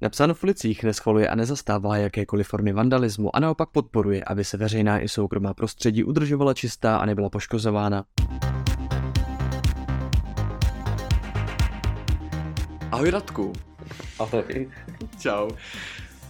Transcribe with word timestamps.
Napsáno 0.00 0.34
v 0.34 0.42
ulicích 0.42 0.84
neschvaluje 0.84 1.28
a 1.28 1.34
nezastává 1.34 1.96
jakékoliv 1.96 2.48
formy 2.48 2.72
vandalismu 2.72 3.36
a 3.36 3.40
naopak 3.40 3.68
podporuje, 3.70 4.24
aby 4.24 4.44
se 4.44 4.56
veřejná 4.56 5.00
i 5.00 5.08
soukromá 5.08 5.54
prostředí 5.54 6.04
udržovala 6.04 6.54
čistá 6.54 6.96
a 6.96 7.06
nebyla 7.06 7.30
poškozována. 7.30 8.04
Ahoj 12.92 13.10
Radku. 13.10 13.52
Ahoj. 14.18 14.70
Čau. 15.18 15.48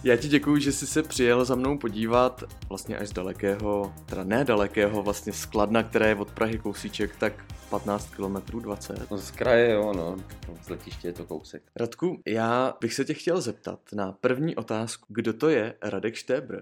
Já 0.03 0.15
ti 0.15 0.27
děkuji, 0.27 0.61
že 0.61 0.71
jsi 0.71 0.87
se 0.87 1.03
přijel 1.03 1.45
za 1.45 1.55
mnou 1.55 1.77
podívat 1.77 2.43
vlastně 2.69 2.97
až 2.97 3.09
z 3.09 3.13
dalekého, 3.13 3.93
teda 4.05 4.23
ne 4.23 4.45
dalekého, 4.45 5.03
vlastně 5.03 5.33
skladna, 5.33 5.83
které 5.83 6.07
je 6.07 6.15
od 6.15 6.31
Prahy 6.31 6.57
kousíček, 6.57 7.15
tak 7.15 7.45
15 7.69 8.09
km 8.15 8.59
20. 8.59 9.11
No 9.11 9.17
z 9.17 9.31
kraje 9.31 9.71
jo, 9.71 9.93
no. 9.93 10.17
Z 10.61 10.69
letiště 10.69 11.07
je 11.07 11.13
to 11.13 11.25
kousek. 11.25 11.63
Radku, 11.75 12.21
já 12.27 12.73
bych 12.81 12.93
se 12.93 13.05
tě 13.05 13.13
chtěl 13.13 13.41
zeptat 13.41 13.79
na 13.93 14.11
první 14.11 14.55
otázku. 14.55 15.05
Kdo 15.09 15.33
to 15.33 15.49
je 15.49 15.73
Radek 15.81 16.15
Štébr? 16.15 16.61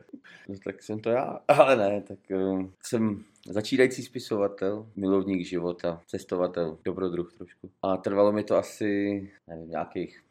No, 0.49 0.55
tak 0.63 0.83
jsem 0.83 0.99
to 0.99 1.09
já, 1.09 1.39
ale 1.47 1.75
ne, 1.75 2.01
tak 2.01 2.19
uh, 2.29 2.65
jsem 2.83 3.23
začínající 3.49 4.03
spisovatel, 4.03 4.87
milovník 4.95 5.45
života, 5.45 6.01
cestovatel, 6.07 6.77
dobrodruh 6.85 7.33
trošku. 7.33 7.69
A 7.81 7.97
trvalo 7.97 8.31
mi 8.31 8.43
to 8.43 8.57
asi, 8.57 9.31
nevím, 9.47 9.69
nějakých 9.69 10.26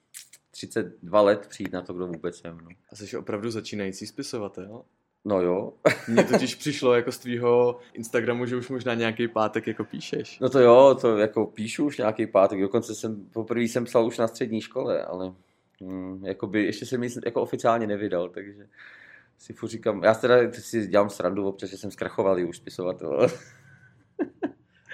32 0.57 1.21
let 1.21 1.47
přijít 1.47 1.73
na 1.73 1.83
to, 1.83 1.95
kdo 1.95 2.07
vůbec 2.07 2.37
jsem. 2.37 2.59
No. 2.59 2.69
A 2.93 2.97
jsi 2.97 3.17
opravdu 3.17 3.51
začínající 3.51 4.07
spisovatel? 4.07 4.83
No 5.25 5.43
jo. 5.43 5.73
Mně 6.09 6.25
totiž 6.33 6.55
přišlo 6.55 6.95
jako 6.95 7.13
z 7.13 7.19
tvýho 7.19 7.79
Instagramu, 7.93 8.47
že 8.47 8.57
už 8.57 8.69
možná 8.69 8.95
nějaký 8.95 9.29
pátek 9.29 9.67
jako 9.67 9.85
píšeš. 9.85 10.39
No 10.39 10.49
to 10.49 10.61
jo, 10.61 10.97
to 11.01 11.19
jako 11.19 11.47
píšu 11.47 11.87
už 11.87 11.99
nějaký 11.99 12.27
pátek, 12.27 12.61
dokonce 12.61 12.95
jsem, 12.95 13.27
poprvé 13.33 13.63
jsem 13.63 13.85
psal 13.85 14.07
už 14.07 14.19
na 14.19 14.29
střední 14.29 14.61
škole, 14.61 15.05
ale 15.05 15.33
hm, 15.83 16.27
jakoby, 16.27 16.65
ještě 16.65 16.87
jsem 16.87 17.01
nic 17.01 17.19
jako 17.25 17.43
oficiálně 17.43 17.87
nevydal, 17.87 18.29
takže 18.29 18.67
si 19.39 19.53
furt 19.53 19.71
říkám, 19.71 20.05
já 20.05 20.15
teda 20.15 20.37
si 20.53 20.87
dělám 20.87 21.11
srandu 21.11 21.49
občas, 21.49 21.71
že 21.71 21.77
jsem 21.77 21.91
zkrachoval 21.91 22.49
už 22.49 22.57
spisovatel. 22.57 23.29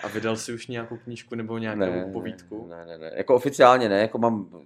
A 0.02 0.08
vydal 0.08 0.36
jsi 0.36 0.52
už 0.52 0.66
nějakou 0.66 0.96
knížku 0.96 1.34
nebo 1.34 1.58
nějakou 1.58 1.80
ne, 1.80 2.10
povídku? 2.12 2.66
Ne, 2.70 2.86
ne, 2.86 2.98
ne, 2.98 3.12
jako 3.16 3.34
oficiálně 3.34 3.88
ne, 3.88 4.00
jako 4.00 4.18
mám 4.18 4.64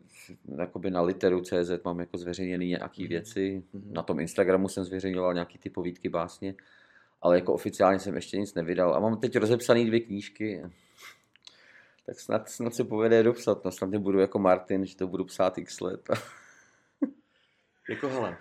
jakoby 0.59 0.91
na 0.91 1.03
literu 1.03 1.41
CZ 1.41 1.71
mám 1.85 2.01
jako 2.01 2.19
zveřejněný 2.19 2.69
nějaký 2.69 3.05
mm-hmm. 3.05 3.09
věci, 3.09 3.63
mm-hmm. 3.75 3.93
na 3.93 4.03
tom 4.03 4.21
Instagramu 4.21 4.69
jsem 4.69 4.85
zveřejňoval 4.85 5.35
nějaký 5.35 5.59
ty 5.59 5.71
povídky, 5.71 6.09
básně, 6.09 6.55
ale 7.23 7.37
jako 7.37 7.53
oficiálně 7.53 7.99
jsem 7.99 8.15
ještě 8.15 8.39
nic 8.39 8.55
nevydal 8.55 8.95
a 8.95 9.01
mám 9.01 9.17
teď 9.17 9.37
rozepsaný 9.37 9.87
dvě 9.87 10.01
knížky, 10.01 10.63
tak 12.07 12.21
snad, 12.21 12.49
snad 12.49 12.75
se 12.75 12.85
povede 12.85 13.23
dopsat, 13.23 13.65
no 13.65 13.73
snad 13.73 13.91
nebudu 13.91 14.19
jako 14.19 14.39
Martin, 14.39 14.87
že 14.87 14.97
to 14.97 15.07
budu 15.07 15.25
psát 15.25 15.59
x 15.59 15.81
let. 15.81 16.11
jako 17.89 18.09
hele, 18.09 18.37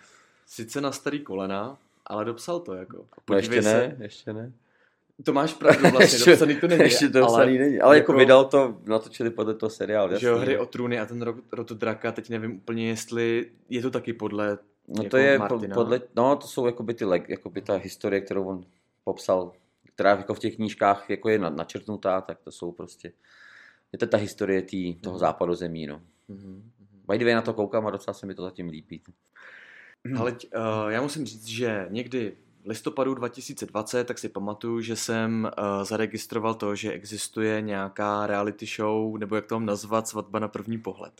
sice 0.46 0.82
na 0.82 0.92
starý 0.92 1.20
kolena, 1.20 1.78
ale 2.06 2.26
dopsal 2.26 2.60
to 2.60 2.74
jako. 2.74 3.08
No 3.30 3.36
ještě 3.36 3.64
se, 3.64 3.74
ne, 3.74 3.98
ještě 4.00 4.34
ne. 4.34 4.52
To 5.24 5.34
máš 5.34 5.54
pravdu, 5.54 5.82
vlastně, 5.90 6.04
ještě, 6.04 6.30
dopsaný 6.30 6.56
to 6.56 6.68
není. 6.68 6.82
Ještě 6.82 7.10
to 7.10 7.30
ale, 7.30 7.46
není, 7.46 7.80
ale 7.80 7.98
jako, 7.98 8.12
jako 8.12 8.20
vydal 8.20 8.46
to, 8.46 8.78
natočili 8.86 9.30
podle 9.30 9.54
toho 9.54 9.70
seriálu. 9.70 10.18
Že 10.18 10.28
jo, 10.28 10.38
hry 10.38 10.58
o 10.58 10.66
trůny 10.66 11.00
a 11.00 11.06
ten 11.06 11.22
rod 11.52 11.72
draka, 11.72 12.12
teď 12.12 12.30
nevím 12.30 12.56
úplně, 12.56 12.88
jestli 12.88 13.52
je 13.70 13.82
to 13.82 13.92
taky 13.92 14.14
podle 14.14 14.58
No 14.88 15.04
jako 15.04 15.10
to 15.10 15.18
je 15.18 15.40
Martina. 15.40 15.74
podle, 15.74 16.02
no 16.16 16.36
to 16.36 16.48
jsou 16.48 16.66
jakoby 16.66 16.94
ty, 16.94 17.06
jakoby 17.28 17.62
ta 17.62 17.76
historie, 17.76 18.22
kterou 18.22 18.46
on 18.46 18.66
popsal, 19.04 19.52
která 19.94 20.10
jako 20.10 20.34
v 20.34 20.40
těch 20.40 20.56
knížkách 20.56 21.10
jako 21.10 21.30
je 21.30 21.40
načrtnutá, 21.40 22.22
tak 22.22 22.40
to 22.44 22.52
jsou 22.52 22.72
prostě, 22.72 23.14
je 23.92 24.00
to 24.00 24.08
ta 24.08 24.18
historie 24.18 24.62
tý, 24.62 24.96
toho 24.96 25.14
mm. 25.14 25.20
západu 25.20 25.54
zemí, 25.56 25.88
no. 25.88 26.02
Mm-hmm. 26.30 26.62
By 27.08 27.18
the 27.18 27.26
way, 27.26 27.34
na 27.34 27.42
to 27.42 27.54
koukám 27.54 27.88
a 27.88 27.92
docela 27.92 28.14
se 28.14 28.26
mi 28.26 28.36
to 28.36 28.44
zatím 28.44 28.70
líbí. 28.70 29.02
Ale 30.18 30.32
uh, 30.32 30.90
já 30.90 31.02
musím 31.02 31.26
říct, 31.26 31.48
že 31.48 31.88
někdy 31.90 32.38
listopadu 32.66 33.14
2020, 33.14 34.04
tak 34.04 34.20
si 34.20 34.30
pamatuju, 34.30 34.82
že 34.82 34.96
jsem 34.96 35.52
uh, 35.58 35.84
zaregistroval 35.84 36.54
to, 36.54 36.76
že 36.76 36.92
existuje 36.92 37.62
nějaká 37.62 38.28
reality 38.28 38.66
show, 38.66 39.18
nebo 39.18 39.36
jak 39.36 39.46
to 39.46 39.56
mám 39.56 39.66
nazvat, 39.66 40.08
svatba 40.08 40.40
na 40.40 40.48
první 40.48 40.78
pohled. 40.78 41.14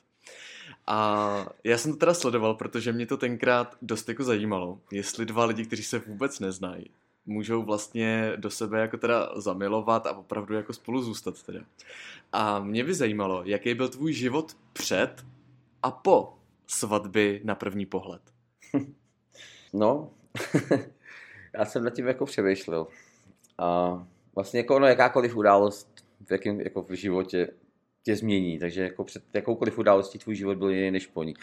A 0.88 1.48
já 1.64 1.78
jsem 1.78 1.92
to 1.92 1.98
teda 1.98 2.14
sledoval, 2.14 2.54
protože 2.54 2.92
mě 2.92 3.06
to 3.06 3.18
tenkrát 3.18 3.78
dost 3.82 4.10
jako 4.10 4.24
zajímalo, 4.24 4.80
jestli 4.92 5.26
dva 5.26 5.46
lidi, 5.46 5.66
kteří 5.66 5.84
se 5.84 6.00
vůbec 6.00 6.40
neznají, 6.40 6.90
můžou 7.26 7.64
vlastně 7.64 8.34
do 8.36 8.50
sebe 8.50 8.82
jako 8.82 8.98
teda 8.98 9.30
zamilovat 9.36 10.08
a 10.08 10.18
opravdu 10.18 10.54
jako 10.54 10.74
spolu 10.74 11.02
zůstat 11.02 11.44
teda. 11.44 11.60
A 12.32 12.60
mě 12.60 12.84
by 12.84 12.94
zajímalo, 12.94 13.42
jaký 13.46 13.74
byl 13.74 13.90
tvůj 13.90 14.14
život 14.14 14.58
před 14.74 15.26
a 15.84 15.92
po 15.92 16.34
svatby 16.68 17.42
na 17.44 17.56
první 17.56 17.86
pohled. 17.86 18.22
No, 19.74 20.12
já 21.58 21.66
jsem 21.66 21.84
nad 21.84 21.94
tím 21.94 22.08
jako 22.08 22.26
přemýšlel. 22.26 22.88
A 23.58 24.00
vlastně 24.36 24.60
jako 24.60 24.76
ono, 24.76 24.88
jakákoliv 24.88 25.36
událost 25.36 26.06
v, 26.26 26.32
jakém, 26.32 26.62
jako 26.62 26.82
v 26.84 26.92
životě 26.92 27.48
tě 28.04 28.16
změní, 28.16 28.60
takže 28.60 28.82
jako 28.82 29.04
před 29.04 29.24
jakoukoliv 29.34 29.78
událostí 29.78 30.20
tvůj 30.20 30.36
život 30.36 30.58
byl 30.58 30.70
jiný 30.70 30.92
než 30.92 31.08
po 31.08 31.24
ní. 31.24 31.34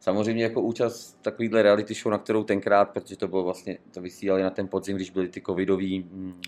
Samozřejmě 0.00 0.42
jako 0.42 0.60
účast 0.60 1.18
takovýhle 1.22 1.62
reality 1.62 1.94
show, 1.94 2.10
na 2.10 2.18
kterou 2.18 2.44
tenkrát, 2.44 2.84
protože 2.84 3.16
to 3.16 3.28
bylo 3.28 3.44
vlastně, 3.44 3.78
to 3.94 4.00
vysílali 4.00 4.42
na 4.42 4.50
ten 4.50 4.68
podzim, 4.68 4.96
když 4.96 5.10
byly 5.10 5.28
ty 5.28 5.42
covidové 5.42 5.98
mm, 5.98 6.40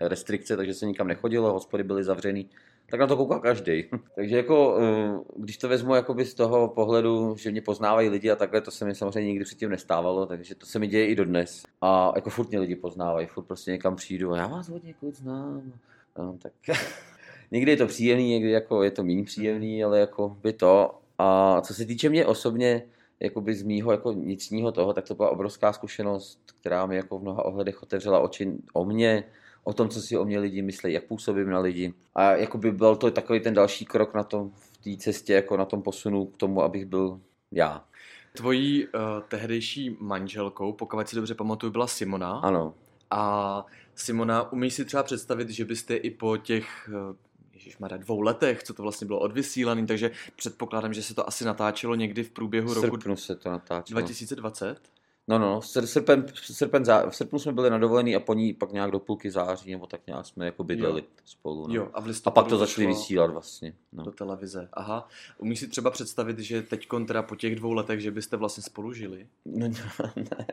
restrikce, 0.00 0.56
takže 0.56 0.74
se 0.74 0.86
nikam 0.86 1.08
nechodilo, 1.08 1.52
hospody 1.52 1.84
byly 1.84 2.04
zavřený, 2.04 2.48
tak 2.92 3.00
na 3.00 3.06
to 3.06 3.16
kouká 3.16 3.38
každý. 3.38 3.84
Takže 4.14 4.36
jako, 4.36 4.78
eh, 4.80 5.18
když 5.36 5.56
to 5.56 5.68
vezmu 5.68 5.94
z 6.24 6.34
toho 6.34 6.68
pohledu, 6.68 7.36
že 7.38 7.50
mě 7.50 7.62
poznávají 7.62 8.08
lidi 8.08 8.30
a 8.30 8.36
takhle, 8.36 8.60
to 8.60 8.70
se 8.70 8.84
mi 8.84 8.94
samozřejmě 8.94 9.28
nikdy 9.28 9.44
předtím 9.44 9.70
nestávalo, 9.70 10.26
takže 10.26 10.54
to 10.54 10.66
se 10.66 10.78
mi 10.78 10.86
děje 10.86 11.06
i 11.06 11.14
dodnes. 11.14 11.62
A 11.80 12.12
jako 12.16 12.30
furt 12.30 12.48
mě 12.48 12.58
lidi 12.58 12.76
poznávají, 12.76 13.26
furt 13.26 13.44
prostě 13.44 13.70
někam 13.70 13.96
přijdu 13.96 14.32
a 14.32 14.36
já 14.36 14.46
vás 14.46 14.68
od 14.68 14.84
někud 14.84 15.14
znám. 15.14 15.72
No, 16.18 16.38
tak 16.42 16.52
někdy 17.50 17.70
je 17.70 17.76
to 17.76 17.86
příjemný, 17.86 18.28
někdy 18.28 18.50
jako 18.50 18.82
je 18.82 18.90
to 18.90 19.04
méně 19.04 19.24
příjemný, 19.24 19.84
ale 19.84 20.00
jako 20.00 20.36
by 20.42 20.52
to. 20.52 20.98
A 21.18 21.60
co 21.60 21.74
se 21.74 21.84
týče 21.84 22.08
mě 22.08 22.26
osobně, 22.26 22.82
jakoby 23.20 23.54
z 23.54 23.62
mýho 23.62 23.92
jako 23.92 24.12
nicního 24.12 24.72
toho, 24.72 24.92
tak 24.92 25.08
to 25.08 25.14
byla 25.14 25.30
obrovská 25.30 25.72
zkušenost, 25.72 26.38
která 26.60 26.86
mi 26.86 26.96
jako 26.96 27.18
v 27.18 27.22
mnoha 27.22 27.44
ohledech 27.44 27.82
otevřela 27.82 28.20
oči 28.20 28.52
o 28.72 28.84
mě, 28.84 29.24
o 29.64 29.72
tom, 29.72 29.88
co 29.88 30.00
si 30.00 30.18
o 30.18 30.24
mě 30.24 30.38
lidi 30.38 30.62
myslí, 30.62 30.92
jak 30.92 31.04
působím 31.04 31.50
na 31.50 31.58
lidi. 31.58 31.94
A 32.14 32.32
jakoby 32.32 32.72
byl 32.72 32.96
to 32.96 33.10
takový 33.10 33.40
ten 33.40 33.54
další 33.54 33.84
krok 33.84 34.14
na 34.14 34.24
tom, 34.24 34.50
v 34.50 34.78
té 34.78 34.96
cestě, 34.96 35.32
jako 35.32 35.56
na 35.56 35.64
tom 35.64 35.82
posunu 35.82 36.26
k 36.26 36.36
tomu, 36.36 36.62
abych 36.62 36.86
byl 36.86 37.20
já. 37.50 37.84
Tvojí 38.32 38.86
uh, 38.86 38.90
tehdejší 39.28 39.96
manželkou, 40.00 40.72
pokud 40.72 41.08
si 41.08 41.16
dobře 41.16 41.34
pamatuju, 41.34 41.72
byla 41.72 41.86
Simona. 41.86 42.38
Ano. 42.38 42.74
A 43.10 43.66
Simona, 43.94 44.52
umíš 44.52 44.74
si 44.74 44.84
třeba 44.84 45.02
představit, 45.02 45.50
že 45.50 45.64
byste 45.64 45.96
i 45.96 46.10
po 46.10 46.36
těch 46.36 46.90
uh, 47.10 47.16
ježišmarja, 47.52 47.96
dvou 47.96 48.20
letech, 48.20 48.62
co 48.62 48.74
to 48.74 48.82
vlastně 48.82 49.06
bylo 49.06 49.20
odvysílané, 49.20 49.86
takže 49.86 50.10
předpokládám, 50.36 50.94
že 50.94 51.02
se 51.02 51.14
to 51.14 51.28
asi 51.28 51.44
natáčelo 51.44 51.94
někdy 51.94 52.22
v 52.22 52.30
průběhu 52.30 52.68
v 52.68 52.84
roku 52.84 53.16
se 53.16 53.36
to 53.36 53.50
natáčelo. 53.50 54.00
2020. 54.00 54.80
No, 55.28 55.38
no, 55.38 55.62
srpen, 55.62 56.26
srpen, 56.34 56.84
zá, 56.84 57.10
v 57.10 57.16
srpnu 57.16 57.38
jsme 57.38 57.52
byli 57.52 57.70
na 57.70 57.78
dovolený 57.78 58.16
a 58.16 58.20
po 58.20 58.34
ní 58.34 58.52
pak 58.54 58.72
nějak 58.72 58.90
do 58.90 58.98
půlky 58.98 59.30
září, 59.30 59.70
nebo 59.70 59.86
tak 59.86 60.06
nějak 60.06 60.26
jsme 60.26 60.46
jako 60.46 60.64
bydleli 60.64 61.00
jo. 61.00 61.08
spolu. 61.24 61.68
No. 61.68 61.74
Jo, 61.74 61.90
a, 61.94 62.00
v 62.00 62.20
a 62.24 62.30
pak 62.30 62.48
to 62.48 62.58
začali 62.58 62.86
vysílat 62.86 63.30
vlastně. 63.30 63.74
No. 63.92 64.04
Do 64.04 64.10
televize, 64.10 64.68
aha. 64.72 65.08
Umíš 65.38 65.60
si 65.60 65.68
třeba 65.68 65.90
představit, 65.90 66.38
že 66.38 66.62
teď 66.62 66.88
teda 67.06 67.22
po 67.22 67.36
těch 67.36 67.56
dvou 67.56 67.72
letech, 67.72 68.00
že 68.00 68.10
byste 68.10 68.36
vlastně 68.36 68.62
spolu 68.62 68.92
žili? 68.92 69.26
No, 69.44 69.68
no 69.68 70.12
ne. 70.16 70.46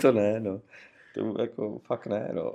to 0.00 0.12
ne, 0.12 0.40
no. 0.40 0.60
To 1.14 1.42
jako 1.42 1.78
fakt 1.78 2.06
ne, 2.06 2.30
no. 2.32 2.54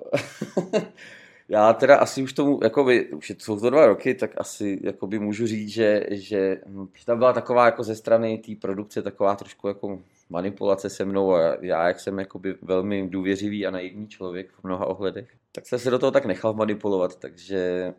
Já 1.49 1.73
teda 1.73 1.97
asi 1.97 2.23
už 2.23 2.33
tomu, 2.33 2.59
jakoby, 2.63 3.07
už 3.07 3.31
jsou 3.37 3.59
to 3.59 3.69
dva 3.69 3.85
roky, 3.85 4.15
tak 4.15 4.31
asi 4.37 4.79
jakoby 4.83 5.19
můžu 5.19 5.47
říct, 5.47 5.69
že, 5.69 6.05
že 6.11 6.61
tam 7.05 7.17
byla 7.17 7.33
taková 7.33 7.65
jako 7.65 7.83
ze 7.83 7.95
strany 7.95 8.37
té 8.37 8.51
produkce 8.61 9.01
taková 9.01 9.35
trošku 9.35 9.67
jako 9.67 10.01
manipulace 10.29 10.89
se 10.89 11.05
mnou 11.05 11.33
a 11.33 11.57
já, 11.61 11.87
jak 11.87 11.99
jsem 11.99 12.19
jakoby 12.19 12.55
velmi 12.61 13.07
důvěřivý 13.07 13.65
a 13.65 13.71
naivní 13.71 14.07
člověk 14.07 14.51
v 14.51 14.63
mnoha 14.63 14.85
ohledech, 14.85 15.29
tak 15.51 15.67
jsem 15.67 15.79
se 15.79 15.89
do 15.89 15.99
toho 15.99 16.11
tak 16.11 16.25
nechal 16.25 16.53
manipulovat, 16.53 17.19
takže 17.19 17.93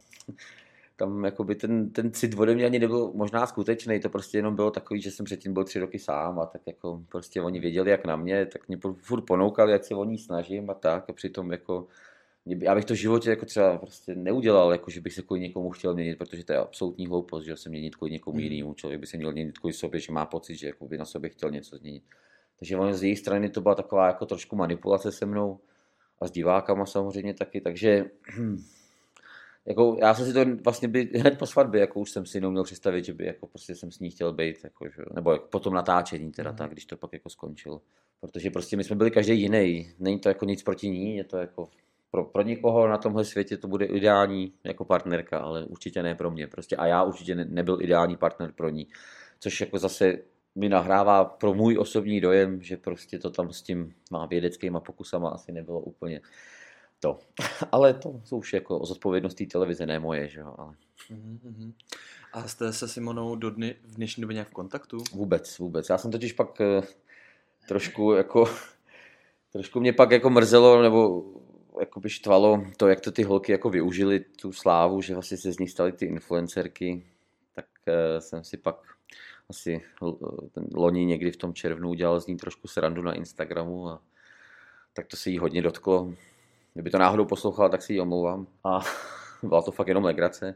tam 0.96 1.24
jakoby 1.24 1.54
ten, 1.54 1.90
ten 1.90 2.12
cit 2.12 2.34
ode 2.38 2.54
mě 2.54 2.64
ani 2.64 2.78
nebyl 2.78 3.10
možná 3.14 3.46
skutečný, 3.46 4.00
to 4.00 4.08
prostě 4.08 4.38
jenom 4.38 4.56
bylo 4.56 4.70
takový, 4.70 5.00
že 5.00 5.10
jsem 5.10 5.26
předtím 5.26 5.54
byl 5.54 5.64
tři 5.64 5.78
roky 5.78 5.98
sám 5.98 6.38
a 6.38 6.46
tak 6.46 6.62
jako 6.66 7.02
prostě 7.08 7.42
oni 7.42 7.60
věděli 7.60 7.90
jak 7.90 8.06
na 8.06 8.16
mě, 8.16 8.46
tak 8.46 8.68
mě 8.68 8.78
furt 9.02 9.22
ponoukali, 9.22 9.72
jak 9.72 9.84
se 9.84 9.94
o 9.94 10.04
ní 10.04 10.18
snažím 10.18 10.70
a 10.70 10.74
tak 10.74 11.10
a 11.10 11.12
přitom 11.12 11.52
jako 11.52 11.86
já 12.48 12.74
bych 12.74 12.84
to 12.84 12.94
v 12.94 12.96
životě 12.96 13.30
jako 13.30 13.46
třeba 13.46 13.78
prostě 13.78 14.14
neudělal, 14.14 14.72
jako 14.72 14.90
že 14.90 15.00
bych 15.00 15.14
se 15.14 15.22
kvůli 15.22 15.40
někomu 15.40 15.70
chtěl 15.70 15.94
měnit, 15.94 16.18
protože 16.18 16.44
to 16.44 16.52
je 16.52 16.58
absolutní 16.58 17.06
hloupost, 17.06 17.44
že 17.44 17.56
se 17.56 17.68
měnit 17.70 17.96
kvůli 17.96 18.10
někomu 18.10 18.36
mm. 18.36 18.44
jinému. 18.44 18.74
Člověk 18.74 19.00
by 19.00 19.06
se 19.06 19.16
měl 19.16 19.32
měnit 19.32 19.58
kvůli 19.58 19.72
sobě, 19.72 20.00
že 20.00 20.12
má 20.12 20.26
pocit, 20.26 20.56
že 20.56 20.66
jako 20.66 20.86
by 20.86 20.98
na 20.98 21.04
sobě 21.04 21.30
chtěl 21.30 21.50
něco 21.50 21.76
změnit. 21.76 22.02
Takže 22.58 22.76
on 22.76 22.94
z 22.94 23.02
jejich 23.02 23.18
strany 23.18 23.50
to 23.50 23.60
byla 23.60 23.74
taková 23.74 24.06
jako 24.06 24.26
trošku 24.26 24.56
manipulace 24.56 25.12
se 25.12 25.26
mnou 25.26 25.60
a 26.20 26.26
s 26.26 26.30
divákama 26.30 26.86
samozřejmě 26.86 27.34
taky, 27.34 27.60
takže 27.60 28.04
jako, 29.66 29.96
já 30.00 30.14
jsem 30.14 30.26
si 30.26 30.32
to 30.32 30.44
vlastně 30.64 30.88
by, 30.88 31.10
hned 31.14 31.38
po 31.38 31.46
svatbě, 31.46 31.80
jako 31.80 32.00
už 32.00 32.10
jsem 32.10 32.26
si 32.26 32.40
neuměl 32.40 32.64
představit, 32.64 33.04
že 33.04 33.12
by 33.12 33.26
jako 33.26 33.46
prostě 33.46 33.74
jsem 33.74 33.90
s 33.90 33.98
ní 33.98 34.10
chtěl 34.10 34.32
být, 34.32 34.56
jako, 34.64 34.88
že, 34.88 35.02
nebo 35.14 35.32
jako 35.32 35.46
po 35.46 35.60
tom 35.60 35.74
natáčení 35.74 36.32
teda, 36.32 36.50
mm. 36.50 36.56
tak, 36.56 36.70
když 36.70 36.84
to 36.84 36.96
pak 36.96 37.12
jako 37.12 37.30
skončilo. 37.30 37.80
Protože 38.20 38.50
prostě 38.50 38.76
my 38.76 38.84
jsme 38.84 38.96
byli 38.96 39.10
každý 39.10 39.40
jiný, 39.40 39.92
není 39.98 40.18
to 40.18 40.28
jako 40.28 40.44
nic 40.44 40.62
proti 40.62 40.88
ní, 40.88 41.16
je 41.16 41.24
to 41.24 41.36
jako 41.36 41.68
pro, 42.10 42.24
pro 42.24 42.42
někoho 42.42 42.88
na 42.88 42.98
tomhle 42.98 43.24
světě 43.24 43.56
to 43.56 43.68
bude 43.68 43.86
ideální 43.86 44.52
jako 44.64 44.84
partnerka, 44.84 45.38
ale 45.38 45.64
určitě 45.64 46.02
ne 46.02 46.14
pro 46.14 46.30
mě. 46.30 46.46
Prostě 46.46 46.76
a 46.76 46.86
já 46.86 47.02
určitě 47.02 47.34
ne, 47.34 47.44
nebyl 47.44 47.78
ideální 47.80 48.16
partner 48.16 48.52
pro 48.52 48.68
ní. 48.68 48.86
Což 49.40 49.60
jako 49.60 49.78
zase 49.78 50.18
mi 50.54 50.68
nahrává 50.68 51.24
pro 51.24 51.54
můj 51.54 51.78
osobní 51.78 52.20
dojem, 52.20 52.62
že 52.62 52.76
prostě 52.76 53.18
to 53.18 53.30
tam 53.30 53.52
s 53.52 53.62
tím 53.62 53.94
má 54.10 54.26
vědeckýma 54.26 54.80
pokusama 54.80 55.30
asi 55.30 55.52
nebylo 55.52 55.80
úplně 55.80 56.20
to. 57.00 57.18
Ale 57.72 57.94
to 57.94 58.20
jsou 58.24 58.38
už 58.38 58.52
jako 58.52 58.78
o 58.78 58.86
zodpovědnosti 58.86 59.46
televize, 59.46 59.86
ne 59.86 59.98
moje, 59.98 60.28
že 60.28 60.40
jo, 60.40 60.54
ale... 60.58 60.74
Mm-hmm. 61.10 61.72
A 62.32 62.48
jste 62.48 62.72
se 62.72 62.88
Simonou 62.88 63.36
do 63.36 63.50
dny, 63.50 63.74
v 63.84 63.94
dnešní 63.94 64.20
době 64.20 64.34
nějak 64.34 64.48
v 64.48 64.52
kontaktu? 64.52 64.98
Vůbec, 65.12 65.58
vůbec. 65.58 65.88
Já 65.88 65.98
jsem 65.98 66.10
totiž 66.10 66.32
pak 66.32 66.60
uh, 66.60 66.84
trošku 67.68 68.12
jako, 68.12 68.44
trošku 69.52 69.80
mě 69.80 69.92
pak 69.92 70.10
jako 70.10 70.30
mrzelo, 70.30 70.82
nebo 70.82 71.24
jako 71.80 72.00
by 72.00 72.10
štvalo 72.10 72.64
to, 72.76 72.88
jak 72.88 73.00
to 73.00 73.12
ty 73.12 73.22
holky 73.22 73.52
jako 73.52 73.70
využili 73.70 74.20
tu 74.20 74.52
slávu, 74.52 75.00
že 75.02 75.14
vlastně 75.14 75.36
se 75.36 75.52
z 75.52 75.58
nich 75.58 75.70
staly 75.70 75.92
ty 75.92 76.06
influencerky, 76.06 77.06
tak 77.54 77.66
uh, 77.86 78.18
jsem 78.18 78.44
si 78.44 78.56
pak 78.56 78.76
asi 79.48 79.82
ten 80.52 80.66
loni 80.74 81.06
někdy 81.06 81.30
v 81.30 81.36
tom 81.36 81.54
červnu 81.54 81.88
udělal 81.88 82.20
z 82.20 82.26
ní 82.26 82.36
trošku 82.36 82.68
srandu 82.68 83.02
na 83.02 83.12
Instagramu 83.12 83.88
a 83.88 84.02
tak 84.92 85.06
to 85.06 85.16
se 85.16 85.30
jí 85.30 85.38
hodně 85.38 85.62
dotklo. 85.62 86.14
Kdyby 86.74 86.90
to 86.90 86.98
náhodou 86.98 87.24
poslouchala, 87.24 87.68
tak 87.68 87.82
si 87.82 87.92
ji 87.92 88.00
omlouvám. 88.00 88.46
A 88.64 88.80
byla 89.42 89.62
to 89.62 89.70
fakt 89.70 89.88
jenom 89.88 90.04
legrace. 90.04 90.54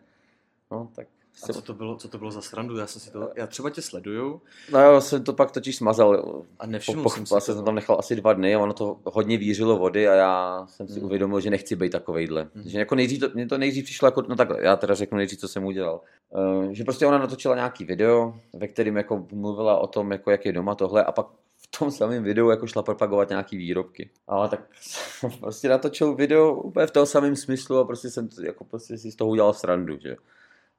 No, 0.71 0.91
tak 0.95 1.09
a 1.43 1.53
co 1.53 1.63
to 1.63 1.75
bylo, 1.75 1.97
co 1.97 2.09
to 2.09 2.19
bylo 2.19 2.31
za 2.31 2.41
srandu? 2.41 2.77
Já 2.77 2.87
jsem 2.87 3.01
si 3.01 3.11
to, 3.11 3.31
já 3.37 3.47
třeba 3.47 3.71
tě 3.71 3.83
sleduju. 3.83 4.43
No 4.73 4.79
já 4.79 5.01
jsem 5.01 5.25
to 5.25 5.33
pak 5.33 5.51
totiž 5.51 5.77
smazal. 5.77 6.43
A 6.59 6.67
nevšiml 6.67 7.03
po, 7.03 7.11
jsem 7.11 7.27
si 7.27 7.41
jsem 7.41 7.65
tam 7.65 7.75
nechal 7.75 7.97
asi 7.99 8.17
dva 8.17 8.33
dny 8.33 8.55
a 8.55 8.59
ono 8.59 8.73
to 8.73 9.01
hodně 9.05 9.39
vířilo 9.39 9.79
vody 9.79 10.09
a 10.09 10.15
já 10.15 10.67
jsem 10.69 10.89
si 10.89 10.95
hmm. 10.95 11.05
uvědomil, 11.05 11.41
že 11.41 11.51
nechci 11.51 11.77
být 11.77 11.93
takovejhle. 11.93 12.49
Hmm. 12.55 12.69
Že 12.69 12.79
jako 12.79 12.95
nejdřív 12.95 13.21
to, 13.21 13.29
mě 13.35 13.47
to 13.47 13.59
nejdřív 13.59 13.85
přišlo 13.85 14.09
jako, 14.09 14.23
no 14.29 14.37
tak 14.37 14.49
já 14.61 14.77
teda 14.77 14.95
řeknu 14.95 15.17
nejdřív, 15.17 15.39
co 15.39 15.49
jsem 15.49 15.65
udělal. 15.65 16.01
Uh, 16.31 16.71
že 16.71 16.85
prostě 16.85 17.07
ona 17.07 17.19
natočila 17.19 17.55
nějaký 17.55 17.85
video, 17.85 18.35
ve 18.53 18.69
kterém 18.69 18.97
jako 18.97 19.27
mluvila 19.33 19.79
o 19.79 19.87
tom, 19.87 20.13
jako 20.13 20.31
jak 20.31 20.47
je 20.47 20.53
doma 20.53 20.75
tohle 20.75 21.05
a 21.05 21.13
pak 21.13 21.27
v 21.57 21.79
tom 21.79 21.91
samém 21.91 22.25
videu 22.25 22.51
jako 22.51 22.67
šla 22.67 22.83
propagovat 22.83 23.29
nějaký 23.29 23.57
výrobky. 23.57 24.11
Ale 24.29 24.49
tak 24.49 24.61
prostě 25.41 25.69
natočil 25.69 26.15
video 26.15 26.55
úplně 26.55 26.87
v 26.87 26.91
tom 26.91 27.07
samém 27.07 27.37
smyslu 27.37 27.79
a 27.79 27.85
prostě 27.85 28.11
jsem 28.11 28.29
jako 28.43 28.65
prostě 28.65 28.99
si 28.99 29.11
z 29.11 29.17
toho 29.17 29.31
udělal 29.31 29.53
srandu, 29.53 29.99
že 29.99 30.17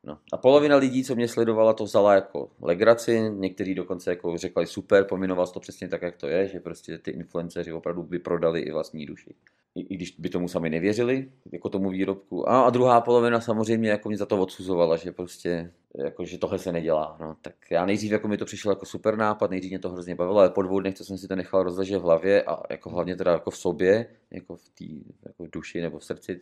No. 0.06 0.18
A 0.34 0.38
polovina 0.38 0.78
lidí, 0.78 1.04
co 1.04 1.16
mě 1.16 1.28
sledovala, 1.28 1.74
to 1.74 1.84
vzala 1.84 2.14
jako 2.14 2.50
legraci, 2.62 3.30
někteří 3.30 3.76
dokonce 3.76 4.10
jako 4.10 4.38
řekli 4.38 4.68
super, 4.68 5.04
pominoval 5.04 5.48
to 5.48 5.60
přesně 5.60 5.88
tak, 5.88 6.02
jak 6.02 6.18
to 6.18 6.28
je, 6.28 6.48
že 6.48 6.60
prostě 6.60 6.98
ty 6.98 7.12
influenceři 7.12 7.74
opravdu 7.74 8.04
vyprodali 8.04 8.62
i 8.62 8.72
vlastní 8.72 9.06
duši. 9.06 9.36
I, 9.76 9.82
I, 9.82 9.96
když 9.96 10.16
by 10.20 10.30
tomu 10.30 10.48
sami 10.48 10.70
nevěřili, 10.70 11.32
jako 11.52 11.70
tomu 11.70 11.90
výrobku. 11.90 12.50
A, 12.50 12.62
a 12.62 12.70
druhá 12.70 13.02
polovina 13.02 13.42
samozřejmě 13.42 13.90
jako 13.90 14.10
mě 14.10 14.18
za 14.18 14.26
to 14.26 14.42
odsuzovala, 14.42 14.98
že 14.98 15.12
prostě 15.12 15.72
jako, 15.98 16.26
že 16.26 16.38
tohle 16.38 16.60
se 16.60 16.72
nedělá. 16.72 17.18
No. 17.20 17.36
Tak 17.42 17.56
já 17.72 17.86
nejdřív 17.86 18.12
jako 18.12 18.28
mi 18.28 18.38
to 18.38 18.46
přišlo 18.46 18.72
jako 18.72 18.86
super 18.86 19.18
nápad, 19.18 19.52
nejdřív 19.52 19.72
mě 19.72 19.80
to 19.80 19.90
hrozně 19.90 20.16
bavilo, 20.16 20.40
ale 20.40 20.50
po 20.50 20.62
dvou 20.62 20.80
dnech, 20.80 20.98
jsem 20.98 21.18
si 21.18 21.28
to 21.28 21.36
nechal 21.36 21.64
rozležet 21.64 21.98
v 21.98 22.04
hlavě 22.04 22.44
a 22.44 22.64
jako 22.70 22.90
hlavně 22.90 23.16
teda 23.16 23.32
jako 23.32 23.52
v 23.52 23.58
sobě, 23.58 24.08
jako 24.32 24.56
v 24.56 24.70
té 24.70 24.86
jako 25.26 25.44
v 25.44 25.50
duši 25.50 25.82
nebo 25.82 26.00
v 26.00 26.06
srdci, 26.06 26.42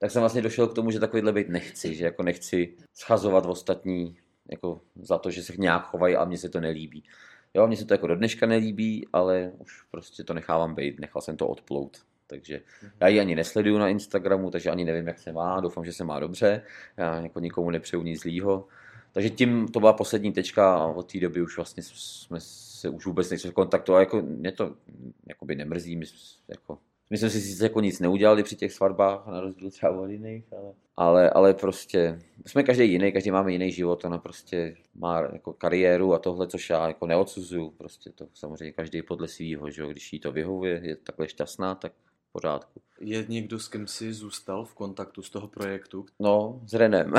tak 0.00 0.10
jsem 0.10 0.20
vlastně 0.20 0.42
došel 0.42 0.68
k 0.68 0.74
tomu, 0.74 0.90
že 0.90 1.00
takovýhle 1.00 1.32
být 1.32 1.48
nechci, 1.48 1.94
že 1.94 2.04
jako 2.04 2.22
nechci 2.22 2.76
schazovat 2.94 3.46
ostatní 3.46 4.16
jako 4.50 4.80
za 5.02 5.18
to, 5.18 5.30
že 5.30 5.42
se 5.42 5.52
nějak 5.58 5.86
chovají 5.86 6.16
a 6.16 6.24
mně 6.24 6.38
se 6.38 6.48
to 6.48 6.60
nelíbí. 6.60 7.04
Jo, 7.54 7.66
mně 7.66 7.76
se 7.76 7.84
to 7.84 7.94
jako 7.94 8.06
do 8.06 8.16
dneška 8.16 8.46
nelíbí, 8.46 9.08
ale 9.12 9.52
už 9.58 9.82
prostě 9.90 10.24
to 10.24 10.34
nechávám 10.34 10.74
být, 10.74 11.00
nechal 11.00 11.22
jsem 11.22 11.36
to 11.36 11.48
odplout. 11.48 11.98
Takže 12.26 12.60
já 13.00 13.08
ji 13.08 13.20
ani 13.20 13.34
nesleduju 13.34 13.78
na 13.78 13.88
Instagramu, 13.88 14.50
takže 14.50 14.70
ani 14.70 14.84
nevím, 14.84 15.06
jak 15.06 15.18
se 15.18 15.32
má, 15.32 15.60
doufám, 15.60 15.84
že 15.84 15.92
se 15.92 16.04
má 16.04 16.20
dobře, 16.20 16.62
já 16.96 17.20
jako 17.20 17.40
nikomu 17.40 17.70
nepřeju 17.70 18.02
nic 18.02 18.20
zlýho. 18.22 18.66
Takže 19.12 19.30
tím 19.30 19.68
to 19.68 19.80
byla 19.80 19.92
poslední 19.92 20.32
tečka 20.32 20.74
a 20.74 20.86
od 20.86 21.12
té 21.12 21.20
doby 21.20 21.42
už 21.42 21.56
vlastně 21.56 21.82
jsme 21.82 22.38
se 22.40 22.88
už 22.88 23.06
vůbec 23.06 23.30
nechci 23.30 23.50
kontaktovat, 23.50 24.00
jako 24.00 24.22
mě 24.22 24.52
to 24.52 24.74
jakoby 25.28 25.56
nemrzí, 25.56 25.96
my 25.96 26.06
jako 26.48 26.78
my 27.10 27.18
jsme 27.18 27.30
si 27.30 27.40
sice 27.40 27.64
jako 27.64 27.80
nic 27.80 28.00
neudělali 28.00 28.42
při 28.42 28.56
těch 28.56 28.72
svatbách, 28.72 29.26
na 29.26 29.40
rozdíl 29.40 29.70
třeba 29.70 30.00
od 30.00 30.06
jiných, 30.06 30.44
ale, 30.52 30.72
ale, 30.96 31.30
ale 31.30 31.54
prostě 31.54 32.18
jsme 32.46 32.62
každý 32.62 32.92
jiný, 32.92 33.12
každý 33.12 33.30
máme 33.30 33.52
jiný 33.52 33.72
život, 33.72 34.04
ona 34.04 34.18
prostě 34.18 34.76
má 34.94 35.20
jako 35.20 35.52
kariéru 35.52 36.14
a 36.14 36.18
tohle, 36.18 36.46
což 36.46 36.70
já 36.70 36.86
jako 36.86 37.06
neodsuzuju, 37.06 37.70
prostě 37.70 38.10
to 38.10 38.26
samozřejmě 38.34 38.72
každý 38.72 39.02
podle 39.02 39.28
svýho, 39.28 39.70
že 39.70 39.86
když 39.86 40.12
jí 40.12 40.20
to 40.20 40.32
vyhovuje, 40.32 40.80
je 40.84 40.96
takhle 40.96 41.28
šťastná, 41.28 41.74
tak 41.74 41.92
v 42.28 42.32
pořádku. 42.32 42.80
Je 43.00 43.24
někdo, 43.28 43.58
s 43.58 43.68
kým 43.68 43.86
jsi 43.86 44.12
zůstal 44.12 44.64
v 44.64 44.74
kontaktu 44.74 45.22
z 45.22 45.30
toho 45.30 45.48
projektu? 45.48 46.06
No, 46.20 46.60
s 46.66 46.74
Renem. 46.74 47.12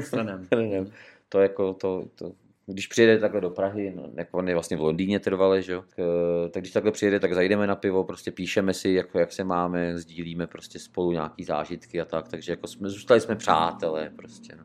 S 0.00 0.12
Renem. 0.12 0.48
Renem. 0.52 0.92
To 1.28 1.40
jako, 1.40 1.74
to, 1.74 2.08
to, 2.14 2.32
když 2.66 2.86
přijede 2.86 3.18
takhle 3.18 3.40
do 3.40 3.50
Prahy, 3.50 3.92
no, 3.96 4.10
jako 4.16 4.38
on 4.38 4.48
je 4.48 4.54
vlastně 4.54 4.76
v 4.76 4.80
Londýně 4.80 5.20
trvale, 5.20 5.62
že 5.62 5.72
jo, 5.72 5.82
tak, 5.82 5.98
eh, 5.98 6.48
tak 6.48 6.62
když 6.62 6.72
takhle 6.72 6.92
přijede, 6.92 7.20
tak 7.20 7.34
zajdeme 7.34 7.66
na 7.66 7.76
pivo, 7.76 8.04
prostě 8.04 8.30
píšeme 8.30 8.74
si, 8.74 8.90
jako 8.90 9.18
jak 9.18 9.32
se 9.32 9.44
máme, 9.44 9.98
sdílíme 9.98 10.46
prostě 10.46 10.78
spolu 10.78 11.12
nějaký 11.12 11.44
zážitky 11.44 12.00
a 12.00 12.04
tak, 12.04 12.28
takže 12.28 12.52
jako 12.52 12.66
jsme, 12.66 12.88
zůstali 12.88 13.20
jsme 13.20 13.36
přátelé 13.36 14.10
prostě, 14.16 14.56
no. 14.56 14.64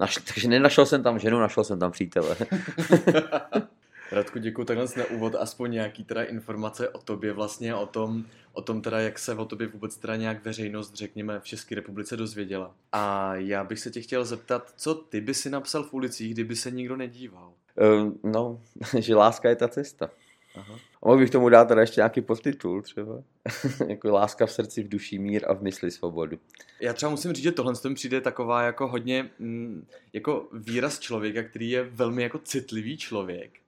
Našl, 0.00 0.20
takže 0.34 0.48
nenašel 0.48 0.86
jsem 0.86 1.02
tam 1.02 1.18
ženu, 1.18 1.38
našel 1.38 1.64
jsem 1.64 1.78
tam 1.78 1.90
přítele. 1.90 2.36
Radku, 4.12 4.38
děkuji 4.38 4.64
takhle 4.64 4.86
na 4.96 5.04
úvod, 5.04 5.34
aspoň 5.34 5.70
nějaký 5.70 6.04
teda 6.04 6.22
informace 6.22 6.88
o 6.88 6.98
tobě 6.98 7.32
vlastně, 7.32 7.74
o 7.74 7.86
tom, 7.86 8.24
o 8.52 8.62
tom 8.62 8.82
teda, 8.82 9.00
jak 9.00 9.18
se 9.18 9.34
o 9.34 9.44
tobě 9.44 9.66
vůbec 9.66 9.96
teda 9.96 10.16
nějak 10.16 10.44
veřejnost, 10.44 10.94
řekněme, 10.94 11.40
v 11.40 11.44
České 11.44 11.74
republice 11.74 12.16
dozvěděla. 12.16 12.74
A 12.92 13.34
já 13.34 13.64
bych 13.64 13.78
se 13.78 13.90
tě 13.90 14.00
chtěl 14.00 14.24
zeptat, 14.24 14.72
co 14.76 14.94
ty 14.94 15.20
by 15.20 15.34
si 15.34 15.50
napsal 15.50 15.82
v 15.82 15.94
ulicích, 15.94 16.34
kdyby 16.34 16.56
se 16.56 16.70
nikdo 16.70 16.96
nedíval? 16.96 17.52
Uh, 17.80 18.12
no, 18.32 18.60
že 18.98 19.14
láska 19.14 19.48
je 19.48 19.56
ta 19.56 19.68
cesta. 19.68 20.10
Aha. 20.54 20.74
A 21.02 21.06
mohl 21.08 21.18
bych 21.18 21.30
tomu 21.30 21.48
dát 21.48 21.64
teda 21.64 21.80
ještě 21.80 22.00
nějaký 22.00 22.20
podtitul 22.20 22.82
třeba. 22.82 23.22
jako 23.88 24.10
láska 24.10 24.46
v 24.46 24.52
srdci, 24.52 24.82
v 24.82 24.88
duši 24.88 25.18
mír 25.18 25.44
a 25.48 25.54
v 25.54 25.62
mysli 25.62 25.90
svobodu. 25.90 26.38
Já 26.80 26.92
třeba 26.92 27.10
musím 27.10 27.32
říct, 27.32 27.44
že 27.44 27.52
tohle 27.52 27.72
mi 27.88 27.94
přijde 27.94 28.20
taková 28.20 28.62
jako 28.62 28.88
hodně 28.88 29.30
mm, 29.38 29.86
jako 30.12 30.48
výraz 30.52 30.98
člověka, 30.98 31.42
který 31.42 31.70
je 31.70 31.82
velmi 31.82 32.22
jako 32.22 32.38
citlivý 32.38 32.96
člověk. 32.96 33.60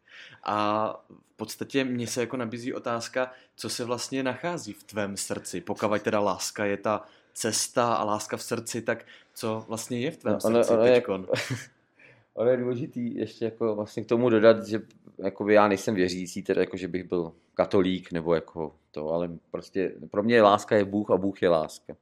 A 0.43 0.89
v 1.33 1.37
podstatě 1.37 1.85
mně 1.85 2.07
se 2.07 2.21
jako 2.21 2.37
nabízí 2.37 2.75
otázka, 2.75 3.33
co 3.57 3.69
se 3.69 3.85
vlastně 3.85 4.23
nachází 4.23 4.73
v 4.73 4.85
tvém 4.85 5.17
srdci. 5.17 5.61
Pokud 5.61 6.03
teda 6.03 6.21
láska 6.21 6.65
je 6.65 6.77
ta 6.77 7.07
cesta 7.35 7.95
a 7.95 8.05
láska 8.05 8.37
v 8.37 8.43
srdci, 8.43 8.83
tak 8.83 9.07
co 9.35 9.65
vlastně 9.69 10.01
je 10.01 10.11
v 10.11 10.17
tvém 10.17 10.33
no, 10.33 10.39
ono, 10.45 10.65
srdci 10.65 10.73
ono 10.73 10.83
teďkon? 10.83 11.27
Je, 11.33 11.57
ono 12.35 12.51
je 12.51 12.57
důležitý 12.57 13.17
ještě 13.17 13.45
jako 13.45 13.75
vlastně 13.75 14.05
k 14.05 14.07
tomu 14.07 14.31
dodat, 14.31 14.67
že 14.67 14.81
jakoby 15.19 15.55
já 15.55 15.69
nejsem 15.69 15.95
věřící, 15.95 16.43
teda 16.43 16.61
jako, 16.61 16.77
že 16.77 16.89
bych 16.89 17.05
byl 17.05 17.33
katolík 17.55 18.13
nebo 18.13 18.35
jako 18.35 18.75
to, 18.91 19.09
ale 19.11 19.31
prostě 19.51 19.93
pro 20.11 20.23
mě 20.23 20.43
láska 20.43 20.77
je 20.77 20.85
Bůh 20.85 21.11
a 21.11 21.17
Bůh 21.17 21.43
je 21.43 21.49
láska. 21.49 21.97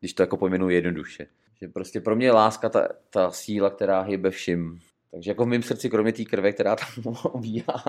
Když 0.00 0.12
to 0.12 0.22
jako 0.22 0.36
pojmenuji 0.36 0.74
jednoduše. 0.74 1.26
Že 1.60 1.68
prostě 1.68 2.00
pro 2.00 2.16
mě 2.16 2.26
je 2.26 2.32
láska 2.32 2.68
ta, 2.68 2.88
ta 3.10 3.30
síla, 3.30 3.70
která 3.70 4.00
hýbe 4.00 4.30
vším. 4.30 4.80
Takže 5.14 5.30
jako 5.30 5.44
v 5.44 5.48
mém 5.48 5.62
srdci, 5.62 5.90
kromě 5.90 6.12
té 6.12 6.24
krve, 6.24 6.52
která 6.52 6.76
tam 6.76 7.14
obíhá, 7.24 7.84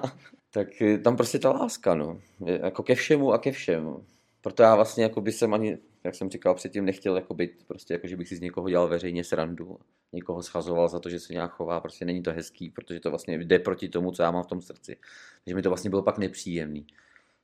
tak 0.52 0.68
tam 1.04 1.16
prostě 1.16 1.40
ta 1.40 1.52
láska, 1.52 1.96
no. 1.96 2.22
Jako 2.46 2.84
ke 2.84 2.96
všemu 2.96 3.34
a 3.34 3.38
ke 3.38 3.52
všemu. 3.52 4.06
Proto 4.42 4.64
já 4.64 4.76
vlastně 4.76 5.04
jako 5.04 5.22
by 5.22 5.32
jsem 5.32 5.54
ani, 5.54 5.78
jak 6.04 6.16
jsem 6.16 6.30
říkal 6.30 6.56
předtím, 6.56 6.86
nechtěl 6.86 7.16
jako 7.16 7.34
být 7.34 7.52
prostě 7.68 7.94
jako, 7.94 8.08
že 8.08 8.18
bych 8.18 8.28
si 8.28 8.36
z 8.36 8.42
někoho 8.42 8.70
dělal 8.70 8.88
veřejně 8.88 9.24
srandu. 9.24 9.80
Někoho 10.14 10.44
schazoval 10.44 10.88
za 10.88 11.00
to, 11.00 11.10
že 11.10 11.20
se 11.20 11.34
nějak 11.34 11.52
chová, 11.52 11.80
prostě 11.80 12.06
není 12.06 12.24
to 12.24 12.32
hezký, 12.32 12.70
protože 12.70 13.00
to 13.00 13.10
vlastně 13.10 13.38
jde 13.38 13.60
proti 13.60 13.90
tomu, 13.90 14.12
co 14.12 14.24
já 14.24 14.32
mám 14.32 14.44
v 14.44 14.48
tom 14.48 14.62
srdci. 14.62 14.98
Takže 15.46 15.56
mi 15.56 15.62
to 15.62 15.70
vlastně 15.70 15.90
bylo 15.90 16.04
pak 16.04 16.18
nepříjemný. 16.18 16.86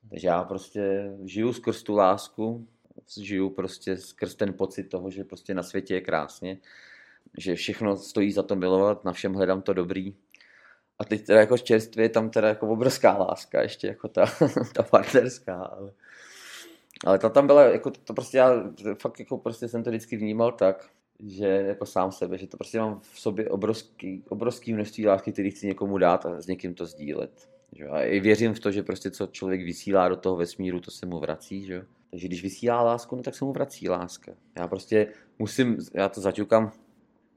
Takže 0.09 0.27
já 0.27 0.43
prostě 0.43 1.11
žiju 1.25 1.53
skrz 1.53 1.83
tu 1.83 1.95
lásku, 1.95 2.67
žiju 3.21 3.50
prostě 3.50 3.97
skrz 3.97 4.35
ten 4.35 4.53
pocit 4.53 4.83
toho, 4.83 5.11
že 5.11 5.23
prostě 5.23 5.53
na 5.53 5.63
světě 5.63 5.93
je 5.93 6.01
krásně 6.01 6.57
že 7.37 7.55
všechno 7.55 7.97
stojí 7.97 8.31
za 8.31 8.43
to 8.43 8.55
milovat, 8.55 9.05
na 9.05 9.11
všem 9.11 9.33
hledám 9.33 9.61
to 9.61 9.73
dobrý. 9.73 10.15
A 10.99 11.05
teď 11.05 11.25
teda 11.25 11.39
jako 11.39 11.57
čerstvě 11.57 12.05
je 12.05 12.09
tam 12.09 12.29
teda 12.29 12.47
jako 12.47 12.67
obrovská 12.67 13.17
láska, 13.17 13.61
ještě 13.61 13.87
jako 13.87 14.07
ta, 14.07 14.25
ta 14.73 14.83
partnerská, 14.83 15.55
ale, 15.55 15.93
ale 17.05 17.19
ta 17.19 17.29
tam 17.29 17.47
byla, 17.47 17.63
jako 17.63 17.91
to 17.91 18.13
prostě 18.13 18.37
já 18.37 18.51
fakt 19.01 19.19
jako 19.19 19.37
prostě 19.37 19.67
jsem 19.67 19.83
to 19.83 19.89
vždycky 19.89 20.17
vnímal 20.17 20.51
tak, 20.51 20.89
že 21.19 21.45
jako 21.47 21.85
sám 21.85 22.11
sebe, 22.11 22.37
že 22.37 22.47
to 22.47 22.57
prostě 22.57 22.79
mám 22.79 22.99
v 22.99 23.19
sobě 23.19 23.49
obrovský, 23.49 24.23
obrovský 24.29 24.73
množství 24.73 25.07
lásky, 25.07 25.31
který 25.31 25.51
chci 25.51 25.67
někomu 25.67 25.97
dát 25.97 26.25
a 26.25 26.41
s 26.41 26.47
někým 26.47 26.73
to 26.73 26.85
sdílet. 26.85 27.49
Že? 27.75 27.87
A 27.87 28.01
i 28.01 28.19
věřím 28.19 28.53
v 28.53 28.59
to, 28.59 28.71
že 28.71 28.83
prostě 28.83 29.11
co 29.11 29.27
člověk 29.27 29.61
vysílá 29.61 30.09
do 30.09 30.15
toho 30.15 30.35
vesmíru, 30.35 30.79
to 30.79 30.91
se 30.91 31.05
mu 31.05 31.19
vrací, 31.19 31.65
že? 31.65 31.85
Takže 32.09 32.27
když 32.27 32.43
vysílá 32.43 32.81
lásku, 32.81 33.15
no 33.15 33.23
tak 33.23 33.35
se 33.35 33.45
mu 33.45 33.51
vrací 33.53 33.89
láska. 33.89 34.31
Já 34.57 34.67
prostě 34.67 35.07
musím, 35.39 35.77
já 35.93 36.09
to 36.09 36.21
zaťukám, 36.21 36.71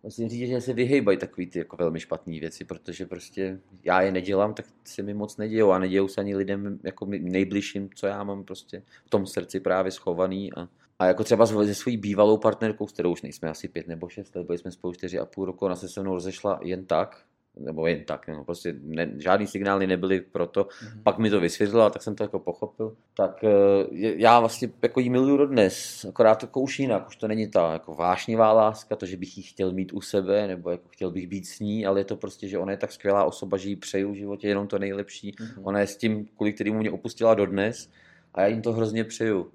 musím 0.04 0.28
říct, 0.28 0.48
že 0.48 0.60
se 0.60 0.72
vyhejbají 0.72 1.18
takový 1.18 1.46
ty 1.46 1.58
jako 1.58 1.76
velmi 1.76 2.00
špatné 2.00 2.40
věci, 2.40 2.64
protože 2.64 3.06
prostě 3.06 3.60
já 3.84 4.02
je 4.02 4.12
nedělám, 4.12 4.54
tak 4.54 4.66
se 4.84 5.02
mi 5.02 5.14
moc 5.14 5.36
nedějou 5.36 5.70
a 5.70 5.78
nedějou 5.78 6.08
se 6.08 6.20
ani 6.20 6.36
lidem 6.36 6.78
jako 6.82 7.06
nejbližším, 7.06 7.90
co 7.94 8.06
já 8.06 8.24
mám 8.24 8.44
prostě 8.44 8.82
v 9.06 9.10
tom 9.10 9.26
srdci 9.26 9.60
právě 9.60 9.92
schovaný 9.92 10.52
a, 10.52 10.68
a 10.98 11.06
jako 11.06 11.24
třeba 11.24 11.46
se 11.46 11.74
svojí 11.74 11.96
bývalou 11.96 12.36
partnerkou, 12.36 12.86
s 12.86 12.92
kterou 12.92 13.12
už 13.12 13.22
nejsme 13.22 13.50
asi 13.50 13.68
pět 13.68 13.88
nebo 13.88 14.08
šest 14.08 14.36
let, 14.36 14.46
byli 14.46 14.58
jsme 14.58 14.70
spolu 14.70 14.94
čtyři 14.94 15.18
a 15.18 15.26
půl 15.26 15.44
roku, 15.44 15.64
ona 15.64 15.76
se 15.76 15.88
se 15.88 16.00
mnou 16.00 16.14
rozešla 16.14 16.60
jen 16.62 16.86
tak, 16.86 17.24
nebo 17.56 17.86
jen 17.86 18.04
tak, 18.04 18.28
no, 18.28 18.44
prostě 18.44 18.74
ne, 18.82 19.10
žádný 19.16 19.46
signály 19.46 19.86
nebyly 19.86 20.20
pro 20.20 20.46
to, 20.46 20.64
mm-hmm. 20.64 21.02
pak 21.02 21.18
mi 21.18 21.30
to 21.30 21.40
vysvětlila, 21.40 21.90
tak 21.90 22.02
jsem 22.02 22.14
to 22.14 22.24
jako 22.24 22.38
pochopil, 22.38 22.96
tak 23.16 23.42
uh, 23.42 23.50
já 23.96 24.40
vlastně 24.40 24.68
jako 24.82 25.00
jí 25.00 25.10
miluju 25.10 25.36
dodnes, 25.36 26.04
akorát 26.08 26.34
to 26.50 26.60
už 26.60 26.80
jinak, 26.80 27.08
už 27.08 27.16
to 27.16 27.28
není 27.28 27.48
ta 27.48 27.72
jako 27.72 27.94
vášnivá 27.94 28.52
láska, 28.52 28.96
to, 28.96 29.06
že 29.06 29.16
bych 29.16 29.36
ji 29.36 29.42
chtěl 29.42 29.72
mít 29.72 29.92
u 29.92 30.00
sebe, 30.00 30.46
nebo 30.46 30.70
jako 30.70 30.88
chtěl 30.88 31.10
bych 31.10 31.26
být 31.26 31.46
s 31.46 31.60
ní, 31.60 31.86
ale 31.86 32.00
je 32.00 32.04
to 32.04 32.16
prostě, 32.16 32.48
že 32.48 32.58
ona 32.58 32.72
je 32.72 32.78
tak 32.78 32.92
skvělá 32.92 33.24
osoba, 33.24 33.56
že 33.56 33.68
jí 33.68 33.76
přeju 33.76 34.12
v 34.12 34.16
životě 34.16 34.48
jenom 34.48 34.66
to 34.66 34.78
nejlepší, 34.78 35.32
mm-hmm. 35.32 35.60
ona 35.62 35.80
je 35.80 35.86
s 35.86 35.96
tím, 35.96 36.28
kvůli 36.36 36.52
kterému 36.52 36.78
mě 36.78 36.90
opustila 36.90 37.34
dodnes 37.34 37.90
a 38.34 38.40
já 38.40 38.46
jim 38.46 38.62
to 38.62 38.72
hrozně 38.72 39.04
přeju 39.04 39.50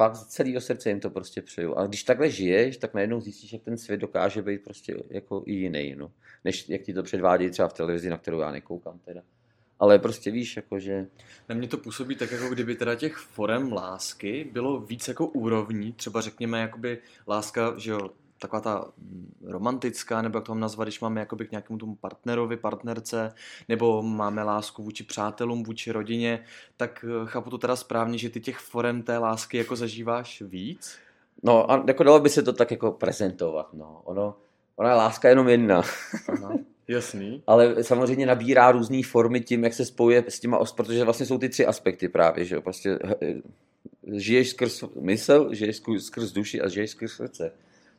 fakt 0.00 0.16
z 0.16 0.26
celého 0.26 0.60
srdce 0.60 0.88
jim 0.88 1.00
to 1.00 1.10
prostě 1.10 1.42
přeju. 1.42 1.74
A 1.74 1.86
když 1.86 2.02
takhle 2.02 2.30
žiješ, 2.30 2.76
tak 2.76 2.94
najednou 2.94 3.20
zjistíš, 3.20 3.52
jak 3.52 3.62
ten 3.62 3.78
svět 3.78 4.00
dokáže 4.00 4.42
být 4.42 4.64
prostě 4.64 4.96
jako 5.10 5.42
i 5.46 5.52
jiný, 5.52 5.94
no. 5.98 6.12
Než 6.44 6.68
jak 6.68 6.82
ti 6.82 6.94
to 6.94 7.02
předvádí 7.02 7.50
třeba 7.50 7.68
v 7.68 7.72
televizi, 7.72 8.10
na 8.10 8.16
kterou 8.16 8.40
já 8.40 8.50
nekoukám 8.50 8.98
teda. 9.04 9.22
Ale 9.78 9.98
prostě 9.98 10.30
víš, 10.30 10.56
jakože... 10.56 11.06
Na 11.48 11.54
mě 11.54 11.68
to 11.68 11.78
působí 11.78 12.16
tak, 12.16 12.32
jako 12.32 12.48
kdyby 12.48 12.74
teda 12.74 12.94
těch 12.94 13.16
forem 13.16 13.72
lásky 13.72 14.48
bylo 14.52 14.80
víc 14.80 15.08
jako 15.08 15.26
úrovní, 15.26 15.92
třeba 15.92 16.20
řekněme, 16.20 16.60
jakoby 16.60 16.98
láska, 17.28 17.74
že 17.76 17.90
jo, 17.90 18.10
taková 18.40 18.60
ta 18.60 18.84
mm, 18.98 19.34
romantická, 19.42 20.22
nebo 20.22 20.38
jak 20.38 20.44
to 20.44 20.52
mám 20.52 20.60
nazvat, 20.60 20.88
když 20.88 21.00
máme 21.00 21.20
jakoby 21.20 21.46
k 21.46 21.50
nějakému 21.50 21.78
tomu 21.78 21.94
partnerovi, 21.94 22.56
partnerce, 22.56 23.32
nebo 23.68 24.02
máme 24.02 24.42
lásku 24.42 24.82
vůči 24.82 25.04
přátelům, 25.04 25.62
vůči 25.62 25.92
rodině, 25.92 26.44
tak 26.76 27.04
eh, 27.08 27.26
chápu 27.26 27.50
to 27.50 27.58
teda 27.58 27.76
správně, 27.76 28.18
že 28.18 28.30
ty 28.30 28.40
těch 28.40 28.58
forem 28.58 29.02
té 29.02 29.18
lásky 29.18 29.58
jako 29.58 29.76
zažíváš 29.76 30.42
víc? 30.42 30.98
No 31.42 31.70
a 31.70 31.84
jako 31.86 32.02
dalo 32.02 32.20
by 32.20 32.28
se 32.28 32.42
to 32.42 32.52
tak 32.52 32.70
jako 32.70 32.92
prezentovat, 32.92 33.68
no. 33.72 34.00
Ono, 34.04 34.36
ona 34.76 34.88
je 34.88 34.94
láska 34.94 35.28
jenom 35.28 35.48
jedna. 35.48 35.82
Aha. 36.28 36.52
Jasný. 36.88 37.42
Ale 37.46 37.84
samozřejmě 37.84 38.26
nabírá 38.26 38.72
různé 38.72 39.02
formy 39.02 39.40
tím, 39.40 39.64
jak 39.64 39.74
se 39.74 39.84
spojuje 39.84 40.24
s 40.28 40.40
těma, 40.40 40.64
protože 40.76 41.04
vlastně 41.04 41.26
jsou 41.26 41.38
ty 41.38 41.48
tři 41.48 41.66
aspekty 41.66 42.08
právě, 42.08 42.44
že 42.44 42.54
jo, 42.54 42.62
prostě 42.62 42.98
eh, 43.22 43.34
žiješ 44.12 44.50
skrz 44.50 44.84
mysl, 45.00 45.48
žiješ 45.54 45.82
skrz 45.98 46.32
duši 46.32 46.60
a 46.60 46.68
žiješ 46.68 46.90
skrz 46.90 47.12
srdce. 47.12 47.52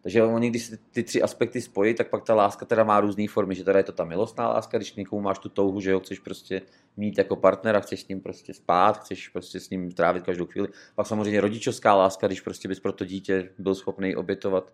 Takže 0.03 0.23
oni, 0.23 0.49
když 0.49 0.65
si 0.65 0.77
ty 0.91 1.03
tři 1.03 1.21
aspekty 1.21 1.61
spojí, 1.61 1.93
tak 1.93 2.09
pak 2.09 2.23
ta 2.23 2.35
láska 2.35 2.65
teda 2.65 2.83
má 2.83 2.99
různé 2.99 3.27
formy, 3.27 3.55
že 3.55 3.63
teda 3.63 3.77
je 3.77 3.83
to 3.83 3.91
ta 3.91 4.03
milostná 4.03 4.47
láska, 4.49 4.77
když 4.77 4.95
někomu 4.95 5.21
máš 5.21 5.39
tu 5.39 5.49
touhu, 5.49 5.79
že 5.79 5.93
ho 5.93 5.99
chceš 5.99 6.19
prostě 6.19 6.61
mít 6.97 7.17
jako 7.17 7.35
partnera, 7.35 7.79
chceš 7.79 8.01
s 8.01 8.07
ním 8.07 8.21
prostě 8.21 8.53
spát, 8.53 8.97
chceš 8.97 9.29
prostě 9.29 9.59
s 9.59 9.69
ním 9.69 9.91
trávit 9.91 10.23
každou 10.23 10.45
chvíli. 10.45 10.67
Pak 10.95 11.07
samozřejmě 11.07 11.41
rodičovská 11.41 11.95
láska, 11.95 12.27
když 12.27 12.41
prostě 12.41 12.67
bys 12.67 12.79
pro 12.79 12.91
to 12.91 13.05
dítě 13.05 13.49
byl 13.57 13.75
schopný 13.75 14.15
obětovat 14.15 14.73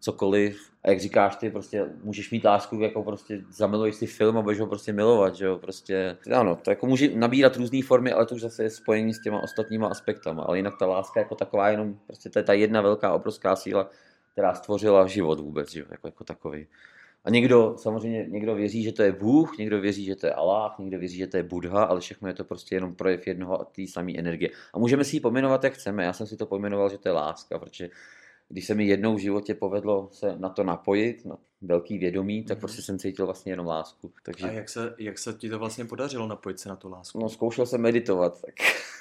cokoliv. 0.00 0.70
A 0.84 0.90
jak 0.90 1.00
říkáš 1.00 1.36
ty, 1.36 1.50
prostě 1.50 1.86
můžeš 2.02 2.30
mít 2.30 2.44
lásku, 2.44 2.80
jako 2.80 3.02
prostě 3.02 3.40
zamiluješ 3.50 3.94
si 3.94 4.06
film 4.06 4.38
a 4.38 4.42
budeš 4.42 4.60
ho 4.60 4.66
prostě 4.66 4.92
milovat, 4.92 5.34
že 5.34 5.44
jo, 5.44 5.58
prostě, 5.58 6.16
ano, 6.34 6.56
to 6.56 6.70
jako 6.70 6.86
může 6.86 7.08
nabírat 7.14 7.56
různé 7.56 7.82
formy, 7.82 8.12
ale 8.12 8.26
to 8.26 8.34
už 8.34 8.40
zase 8.40 8.62
je 8.62 8.70
spojení 8.70 9.14
s 9.14 9.20
těma 9.20 9.42
ostatníma 9.42 9.88
aspektama, 9.88 10.42
ale 10.42 10.56
jinak 10.56 10.78
ta 10.78 10.86
láska 10.86 11.20
jako 11.20 11.34
taková 11.34 11.68
jenom, 11.68 11.98
prostě 12.06 12.30
to 12.30 12.38
je 12.38 12.42
ta 12.42 12.52
jedna 12.52 12.80
velká 12.80 13.12
obrovská 13.12 13.56
síla, 13.56 13.90
která 14.34 14.54
stvořila 14.54 15.06
život 15.06 15.40
vůbec, 15.40 15.70
že? 15.70 15.84
Jako, 15.90 16.08
jako 16.08 16.24
takový. 16.24 16.66
A 17.24 17.30
někdo, 17.30 17.74
samozřejmě 17.78 18.26
někdo 18.28 18.54
věří, 18.54 18.82
že 18.82 18.92
to 18.92 19.02
je 19.02 19.12
Bůh, 19.12 19.58
někdo 19.58 19.80
věří, 19.80 20.04
že 20.04 20.16
to 20.16 20.26
je 20.26 20.32
Allah, 20.32 20.78
někdo 20.78 20.98
věří, 20.98 21.16
že 21.16 21.26
to 21.26 21.36
je 21.36 21.42
Buddha, 21.42 21.84
ale 21.84 22.00
všechno 22.00 22.28
je 22.28 22.34
to 22.34 22.44
prostě 22.44 22.74
jenom 22.74 22.94
projev 22.94 23.26
jednoho 23.26 23.60
a 23.60 23.64
té 23.64 23.86
samé 23.86 24.12
energie. 24.18 24.50
A 24.74 24.78
můžeme 24.78 25.04
si 25.04 25.16
ji 25.16 25.20
pomenovat, 25.20 25.64
jak 25.64 25.72
chceme. 25.72 26.04
Já 26.04 26.12
jsem 26.12 26.26
si 26.26 26.36
to 26.36 26.46
pojmenoval, 26.46 26.90
že 26.90 26.98
to 26.98 27.08
je 27.08 27.12
láska, 27.12 27.58
protože 27.58 27.90
když 28.48 28.66
se 28.66 28.74
mi 28.74 28.86
jednou 28.86 29.14
v 29.14 29.20
životě 29.20 29.54
povedlo 29.54 30.08
se 30.12 30.36
na 30.38 30.48
to 30.48 30.64
napojit, 30.64 31.24
na 31.24 31.36
velký 31.62 31.98
vědomí, 31.98 32.44
tak 32.44 32.56
mm-hmm. 32.56 32.60
prostě 32.60 32.82
jsem 32.82 32.98
cítil 32.98 33.26
vlastně 33.26 33.52
jenom 33.52 33.66
lásku. 33.66 34.12
Takže... 34.22 34.48
A 34.48 34.52
jak 34.52 34.68
se, 34.68 34.94
jak 34.98 35.18
se 35.18 35.32
ti 35.32 35.48
to 35.48 35.58
vlastně 35.58 35.84
podařilo 35.84 36.26
napojit 36.26 36.60
se 36.60 36.68
na 36.68 36.76
tu 36.76 36.90
lásku? 36.90 37.18
No, 37.18 37.28
zkoušel 37.28 37.66
jsem 37.66 37.80
meditovat, 37.80 38.40
tak 38.40 38.54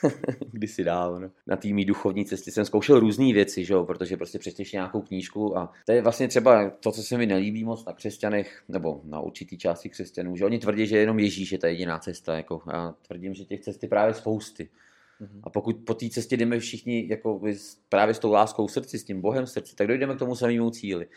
kdysi 0.51 0.83
dávno. 0.83 1.31
Na 1.47 1.55
té 1.55 1.67
duchovní 1.85 2.25
cestě 2.25 2.51
jsem 2.51 2.65
zkoušel 2.65 2.99
různé 2.99 3.33
věci, 3.33 3.65
že 3.65 3.73
jo? 3.73 3.85
protože 3.85 4.17
prostě 4.17 4.39
přečteš 4.39 4.71
nějakou 4.71 5.01
knížku 5.01 5.57
a 5.57 5.71
to 5.85 5.91
je 5.91 6.01
vlastně 6.01 6.27
třeba 6.27 6.69
to, 6.69 6.91
co 6.91 7.03
se 7.03 7.17
mi 7.17 7.25
nelíbí 7.25 7.63
moc 7.63 7.85
na 7.85 7.93
křesťanech, 7.93 8.63
nebo 8.67 9.01
na 9.03 9.19
určitý 9.19 9.57
části 9.57 9.89
křesťanů, 9.89 10.35
že 10.35 10.45
oni 10.45 10.59
tvrdí, 10.59 10.87
že 10.87 10.97
jenom 10.97 11.19
Ježíš 11.19 11.51
je 11.51 11.57
ta 11.57 11.67
jediná 11.67 11.99
cesta. 11.99 12.35
Jako 12.35 12.61
já 12.73 12.95
tvrdím, 13.07 13.33
že 13.33 13.45
těch 13.45 13.61
cest 13.61 13.83
je 13.83 13.89
právě 13.89 14.13
spousty. 14.13 14.69
Mhm. 15.19 15.41
A 15.43 15.49
pokud 15.49 15.75
po 15.85 15.93
té 15.93 16.09
cestě 16.09 16.37
jdeme 16.37 16.59
všichni 16.59 17.07
jako 17.09 17.41
právě 17.89 18.13
s 18.13 18.19
tou 18.19 18.31
láskou 18.31 18.67
srdci, 18.67 18.99
s 18.99 19.03
tím 19.03 19.21
Bohem 19.21 19.47
srdci, 19.47 19.75
tak 19.75 19.87
dojdeme 19.87 20.15
k 20.15 20.19
tomu 20.19 20.35
samému 20.35 20.69
cíli. 20.69 21.07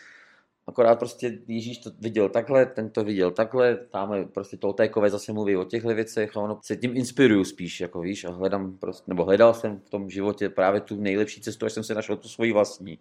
Akorát 0.68 0.98
prostě 0.98 1.38
Ježíš 1.48 1.78
to 1.78 1.90
viděl 2.00 2.28
takhle, 2.28 2.66
ten 2.66 2.90
to 2.90 3.04
viděl 3.04 3.30
takhle, 3.30 3.76
tam 3.76 4.28
prostě 4.34 4.56
Toltékové 4.56 5.10
zase 5.10 5.32
mluví 5.32 5.56
o 5.56 5.64
těchto 5.64 5.94
věcech 5.94 6.36
a 6.36 6.40
ono 6.40 6.58
se 6.62 6.76
tím 6.76 6.96
inspiruju 6.96 7.44
spíš, 7.44 7.80
jako 7.80 8.00
víš, 8.00 8.24
a 8.24 8.30
hledám 8.30 8.78
prostě, 8.78 9.04
nebo 9.06 9.24
hledal 9.24 9.54
jsem 9.54 9.80
v 9.80 9.90
tom 9.90 10.10
životě 10.10 10.48
právě 10.48 10.80
tu 10.80 10.96
nejlepší 10.96 11.40
cestu, 11.40 11.66
až 11.66 11.72
jsem 11.72 11.84
se 11.84 11.94
našel 11.94 12.16
tu 12.16 12.28
svoji 12.28 12.52
vlastní, 12.52 12.98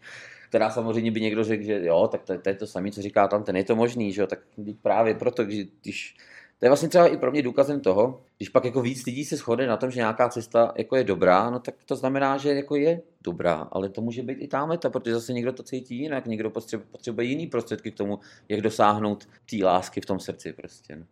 která 0.49 0.69
samozřejmě 0.69 1.11
by 1.11 1.21
někdo 1.21 1.43
řekl, 1.43 1.63
že 1.63 1.85
jo, 1.85 2.07
tak 2.11 2.23
to, 2.23 2.37
to 2.37 2.49
je 2.49 2.55
to 2.55 2.67
samé, 2.67 2.91
co 2.91 3.01
říká 3.01 3.27
tam, 3.27 3.43
ten 3.43 3.55
je 3.55 3.63
to 3.63 3.75
možný, 3.75 4.11
že 4.11 4.21
jo, 4.21 4.27
tak 4.27 4.39
právě 4.81 5.15
proto, 5.15 5.43
když 5.45 6.15
to 6.59 6.65
je 6.65 6.69
vlastně 6.69 6.89
třeba 6.89 7.07
i 7.07 7.17
pro 7.17 7.31
mě 7.31 7.41
důkazem 7.41 7.81
toho, 7.81 8.21
když 8.37 8.49
pak 8.49 8.65
jako 8.65 8.81
víc 8.81 9.05
lidí 9.05 9.25
se 9.25 9.35
shodne 9.35 9.67
na 9.67 9.77
tom, 9.77 9.91
že 9.91 9.99
nějaká 9.99 10.29
cesta 10.29 10.73
jako 10.77 10.95
je 10.95 11.03
dobrá, 11.03 11.49
no 11.49 11.59
tak 11.59 11.75
to 11.85 11.95
znamená, 11.95 12.37
že 12.37 12.53
jako 12.53 12.75
je 12.75 13.01
dobrá, 13.23 13.67
ale 13.71 13.89
to 13.89 14.01
může 14.01 14.23
být 14.23 14.37
i 14.39 14.47
tamhle, 14.47 14.77
protože 14.77 15.13
zase 15.13 15.33
někdo 15.33 15.53
to 15.53 15.63
cítí 15.63 15.95
jinak, 15.97 16.25
někdo 16.25 16.49
potřebuje, 16.49 16.87
potřebuje 16.91 17.27
jiný 17.27 17.47
prostředky 17.47 17.91
k 17.91 17.97
tomu, 17.97 18.19
jak 18.49 18.61
dosáhnout 18.61 19.27
té 19.49 19.65
lásky 19.65 20.01
v 20.01 20.05
tom 20.05 20.19
srdci 20.19 20.53
prostě. 20.53 20.95
No. 20.95 21.05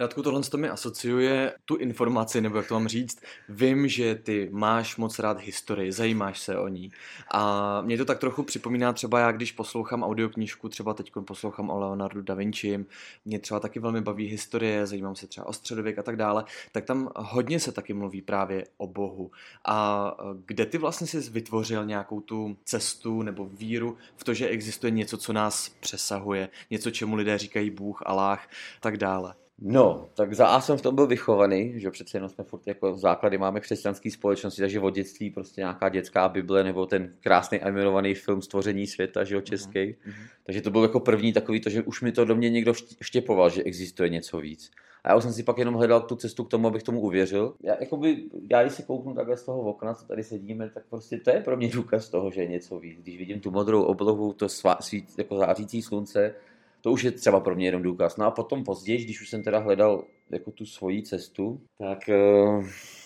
Radku, 0.00 0.22
tohle 0.22 0.42
to 0.42 0.56
mi 0.56 0.68
asociuje 0.68 1.54
tu 1.64 1.76
informaci, 1.76 2.40
nebo 2.40 2.56
jak 2.56 2.68
to 2.68 2.74
mám 2.74 2.88
říct. 2.88 3.20
Vím, 3.48 3.88
že 3.88 4.14
ty 4.14 4.48
máš 4.52 4.96
moc 4.96 5.18
rád 5.18 5.40
historii, 5.40 5.92
zajímáš 5.92 6.40
se 6.40 6.58
o 6.58 6.68
ní. 6.68 6.92
A 7.34 7.80
mě 7.82 7.98
to 7.98 8.04
tak 8.04 8.18
trochu 8.18 8.42
připomíná 8.42 8.92
třeba 8.92 9.20
já, 9.20 9.32
když 9.32 9.52
poslouchám 9.52 10.02
audioknížku, 10.02 10.68
třeba 10.68 10.94
teď 10.94 11.12
poslouchám 11.24 11.70
o 11.70 11.78
Leonardu 11.78 12.22
da 12.22 12.34
Vinci, 12.34 12.86
mě 13.24 13.38
třeba 13.38 13.60
taky 13.60 13.80
velmi 13.80 14.00
baví 14.00 14.26
historie, 14.26 14.86
zajímám 14.86 15.16
se 15.16 15.26
třeba 15.26 15.46
o 15.46 15.52
středověk 15.52 15.98
a 15.98 16.02
tak 16.02 16.16
dále, 16.16 16.44
tak 16.72 16.84
tam 16.84 17.10
hodně 17.16 17.60
se 17.60 17.72
taky 17.72 17.92
mluví 17.92 18.22
právě 18.22 18.64
o 18.76 18.86
Bohu. 18.86 19.30
A 19.64 20.16
kde 20.46 20.66
ty 20.66 20.78
vlastně 20.78 21.06
jsi 21.06 21.30
vytvořil 21.30 21.86
nějakou 21.86 22.20
tu 22.20 22.56
cestu 22.64 23.22
nebo 23.22 23.46
víru 23.46 23.96
v 24.16 24.24
to, 24.24 24.34
že 24.34 24.48
existuje 24.48 24.90
něco, 24.90 25.16
co 25.16 25.32
nás 25.32 25.68
přesahuje, 25.68 26.48
něco, 26.70 26.90
čemu 26.90 27.16
lidé 27.16 27.38
říkají 27.38 27.70
Bůh, 27.70 28.02
Allah, 28.06 28.40
tak 28.80 28.96
dále. 28.96 29.34
No, 29.60 30.08
tak 30.14 30.34
za 30.34 30.46
A 30.46 30.60
jsem 30.60 30.78
v 30.78 30.82
tom 30.82 30.94
byl 30.94 31.06
vychovaný, 31.06 31.80
že 31.80 31.90
přece 31.90 32.16
jenom 32.16 32.28
jsme 32.28 32.44
furt 32.44 32.66
jako 32.66 32.96
základy 32.96 33.38
máme 33.38 33.60
křesťanské 33.60 34.10
společnosti, 34.10 34.60
takže 34.60 34.80
od 34.80 34.94
dětství 34.94 35.30
prostě 35.30 35.60
nějaká 35.60 35.88
dětská 35.88 36.28
bible 36.28 36.64
nebo 36.64 36.86
ten 36.86 37.14
krásný 37.20 37.60
animovaný 37.60 38.14
film 38.14 38.42
Stvoření 38.42 38.86
světa, 38.86 39.24
že 39.24 39.34
jo, 39.34 39.40
český. 39.40 39.78
Mm-hmm. 39.78 40.12
Takže 40.44 40.60
to 40.62 40.70
byl 40.70 40.82
jako 40.82 41.00
první 41.00 41.32
takový 41.32 41.60
to, 41.60 41.70
že 41.70 41.82
už 41.82 42.02
mi 42.02 42.12
to 42.12 42.24
do 42.24 42.36
mě 42.36 42.50
někdo 42.50 42.72
štěpoval, 43.00 43.50
že 43.50 43.62
existuje 43.62 44.08
něco 44.08 44.40
víc. 44.40 44.70
A 45.04 45.10
já 45.10 45.16
už 45.16 45.22
jsem 45.22 45.32
si 45.32 45.42
pak 45.42 45.58
jenom 45.58 45.74
hledal 45.74 46.00
tu 46.00 46.16
cestu 46.16 46.44
k 46.44 46.50
tomu, 46.50 46.68
abych 46.68 46.82
tomu 46.82 47.00
uvěřil. 47.00 47.54
Já, 47.62 47.76
jakoby, 47.80 48.24
já 48.50 48.62
když 48.62 48.74
si 48.74 48.82
kouknu 48.82 49.14
takhle 49.14 49.36
z 49.36 49.44
toho 49.44 49.60
okna, 49.60 49.94
co 49.94 50.06
tady 50.06 50.24
sedíme, 50.24 50.70
tak 50.70 50.82
prostě 50.90 51.18
to 51.18 51.30
je 51.30 51.40
pro 51.40 51.56
mě 51.56 51.68
důkaz 51.68 52.08
toho, 52.08 52.30
že 52.30 52.40
je 52.40 52.46
něco 52.46 52.78
víc. 52.78 52.98
Když 53.02 53.18
vidím 53.18 53.40
tu 53.40 53.50
modrou 53.50 53.82
oblohu, 53.82 54.32
to 54.32 54.48
svá, 54.48 54.76
svít, 54.80 55.18
jako 55.18 55.36
zářící 55.36 55.82
slunce, 55.82 56.34
to 56.80 56.92
už 56.92 57.02
je 57.02 57.10
třeba 57.10 57.40
pro 57.40 57.54
mě 57.54 57.66
jenom 57.66 57.82
důkaz. 57.82 58.16
No 58.16 58.26
a 58.26 58.30
potom 58.30 58.64
později, 58.64 59.04
když 59.04 59.20
už 59.20 59.28
jsem 59.28 59.42
teda 59.42 59.58
hledal 59.58 60.04
jako 60.30 60.50
tu 60.50 60.66
svoji 60.66 61.02
cestu, 61.02 61.60
tak, 61.78 61.98